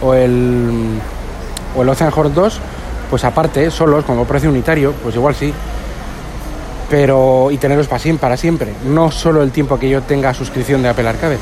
o 0.00 0.14
el 0.14 0.98
o 1.76 1.82
el 1.82 1.88
Ocean 1.90 2.10
Horse 2.16 2.32
2 2.32 2.60
pues 3.10 3.24
aparte, 3.24 3.70
solos, 3.70 4.04
como 4.04 4.24
precio 4.24 4.48
unitario, 4.48 4.94
pues 5.02 5.14
igual 5.16 5.34
sí. 5.34 5.52
Pero 6.88 7.50
y 7.50 7.58
tenerlos 7.58 7.86
para 7.86 7.98
siempre, 7.98 8.20
para 8.20 8.36
siempre, 8.38 8.72
no 8.86 9.10
solo 9.10 9.42
el 9.42 9.50
tiempo 9.50 9.78
que 9.78 9.90
yo 9.90 10.00
tenga 10.00 10.32
suscripción 10.32 10.80
de 10.80 10.88
Apple 10.88 11.06
Arcade. 11.06 11.36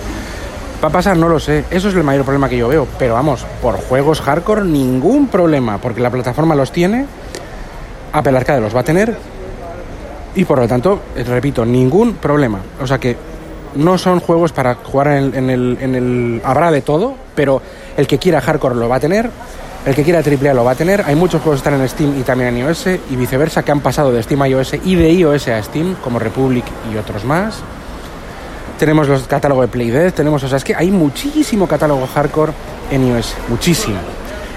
¿Va 0.82 0.88
a 0.88 0.90
pasar? 0.90 1.16
No 1.16 1.28
lo 1.28 1.38
sé. 1.38 1.64
Eso 1.70 1.88
es 1.88 1.94
el 1.94 2.02
mayor 2.02 2.24
problema 2.24 2.48
que 2.48 2.56
yo 2.56 2.66
veo. 2.66 2.88
Pero 2.98 3.14
vamos, 3.14 3.46
por 3.62 3.76
juegos 3.76 4.20
hardcore 4.22 4.64
ningún 4.64 5.28
problema, 5.28 5.78
porque 5.78 6.00
la 6.00 6.10
plataforma 6.10 6.56
los 6.56 6.72
tiene, 6.72 7.06
Apple 8.12 8.36
Arcade 8.36 8.60
los 8.60 8.74
va 8.74 8.80
a 8.80 8.84
tener 8.84 9.16
y 10.34 10.44
por 10.44 10.58
lo 10.58 10.66
tanto, 10.66 11.00
repito, 11.14 11.64
ningún 11.64 12.14
problema. 12.14 12.58
O 12.82 12.86
sea 12.88 12.98
que 12.98 13.16
no 13.74 13.98
son 13.98 14.20
juegos 14.20 14.52
para 14.52 14.74
jugar 14.76 15.08
en 15.08 15.50
el, 15.50 16.40
Habrá 16.44 16.70
de 16.70 16.82
todo, 16.82 17.14
pero 17.34 17.60
el 17.96 18.06
que 18.06 18.18
quiera 18.18 18.40
hardcore 18.40 18.74
lo 18.74 18.88
va 18.88 18.96
a 18.96 19.00
tener, 19.00 19.30
el 19.86 19.94
que 19.94 20.02
quiera 20.02 20.20
AAA 20.20 20.54
lo 20.54 20.64
va 20.64 20.72
a 20.72 20.74
tener. 20.74 21.02
Hay 21.06 21.14
muchos 21.14 21.42
juegos 21.42 21.62
que 21.62 21.68
están 21.68 21.80
en 21.80 21.88
Steam 21.88 22.18
y 22.18 22.22
también 22.22 22.56
en 22.56 22.66
iOS 22.66 22.86
y 23.10 23.16
viceversa, 23.16 23.62
que 23.62 23.72
han 23.72 23.80
pasado 23.80 24.12
de 24.12 24.22
Steam 24.22 24.42
a 24.42 24.48
iOS 24.48 24.74
y 24.84 24.94
de 24.94 25.10
iOS 25.10 25.48
a 25.48 25.62
Steam, 25.62 25.96
como 26.02 26.18
Republic 26.18 26.64
y 26.92 26.96
otros 26.96 27.24
más. 27.24 27.60
Tenemos 28.78 29.08
los 29.08 29.22
catálogos 29.22 29.64
de 29.64 29.68
Play 29.68 30.12
tenemos, 30.12 30.42
o 30.44 30.48
sea, 30.48 30.58
es 30.58 30.64
que 30.64 30.74
hay 30.74 30.90
muchísimo 30.90 31.66
catálogo 31.66 32.06
hardcore 32.06 32.52
en 32.90 33.08
iOS, 33.08 33.34
muchísimo. 33.48 33.98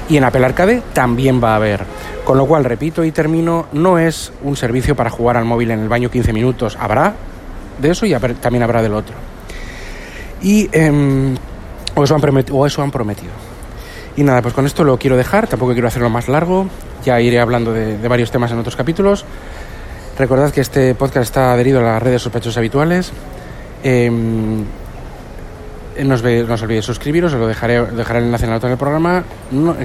Y 0.10 0.18
en 0.18 0.24
Apple 0.26 0.46
Arcade 0.46 0.84
también 0.94 1.42
va 1.42 1.54
a 1.54 1.56
haber. 1.56 1.86
Con 2.24 2.38
lo 2.38 2.46
cual, 2.46 2.64
repito 2.66 3.04
y 3.04 3.12
termino, 3.12 3.68
no 3.72 3.98
es 3.98 4.32
un 4.44 4.56
servicio 4.56 4.96
para 4.96 5.10
jugar 5.10 5.38
al 5.38 5.46
móvil 5.46 5.72
en 5.72 5.80
el 5.80 5.90
baño 5.90 6.12
15 6.12 6.34
minutos. 6.34 6.78
Habrá, 6.80 7.16
de 7.82 7.92
eso 7.92 8.06
y 8.06 8.14
también 8.40 8.64
habrá 8.64 8.82
del 8.82 8.94
otro. 8.94 9.16
Y 10.42 10.70
em, 10.72 11.36
o, 11.96 12.04
eso 12.04 12.16
han 12.82 12.92
prometido. 12.92 13.32
Y 14.16 14.24
nada, 14.24 14.42
pues 14.42 14.54
con 14.54 14.66
esto 14.66 14.84
lo 14.84 14.98
quiero 14.98 15.18
dejar, 15.18 15.48
tampoco 15.48 15.74
quiero 15.74 15.88
hacerlo 15.88 16.10
más 16.10 16.28
largo, 16.28 16.68
ya 17.04 17.20
iré 17.22 17.40
hablando 17.40 17.72
de, 17.74 17.96
varios 18.08 18.32
temas 18.32 18.52
en 18.52 18.60
otros 18.60 18.76
capítulos. 18.76 19.26
Recordad 20.18 20.52
que 20.52 20.62
este 20.62 20.94
podcast 20.96 21.24
está 21.24 21.54
adherido 21.54 21.80
a 21.80 21.84
las 21.84 22.04
redes 22.04 22.22
sospechosos 22.22 22.58
habituales. 22.58 23.12
Em, 23.84 24.64
no, 26.04 26.16
os, 26.16 26.24
no, 26.24 26.54
os, 26.54 26.62
olvidéis 26.62 26.86
suscribiros, 26.86 27.34
os 27.34 27.40
lo 27.40 27.48
dejaré, 27.48 27.82
dejaré 27.86 28.20
el 28.20 28.26
enlace 28.26 28.46
en 28.46 28.52
la 28.52 28.58
nota 28.58 28.68
del 28.68 28.78
programa. 28.78 29.24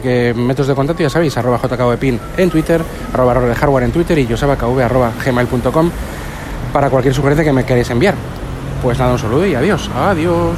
que 0.03 0.35
métodos 0.35 0.69
de 0.69 0.75
contacto 0.75 1.03
ya 1.03 1.11
sabéis, 1.11 1.37
arroba 1.37 1.59
jkvpin 1.59 2.19
en 2.37 2.51
Twitter, 2.51 2.83
arroba 3.13 3.41
de 3.41 3.55
hardware 3.55 3.85
en 3.85 3.93
Twitter 3.93 4.19
y 4.19 4.27
josabakv 4.27 4.81
arroba 4.81 5.13
gmail.com 5.25 5.91
para 6.73 6.91
cualquier 6.91 7.15
sugerencia 7.15 7.45
que 7.45 7.53
me 7.53 7.65
queréis 7.65 7.91
enviar. 7.91 8.15
Pues 8.83 8.99
nada, 8.99 9.13
un 9.13 9.19
saludo 9.19 9.47
y 9.47 9.55
adiós. 9.55 9.91
Adiós. 9.97 10.57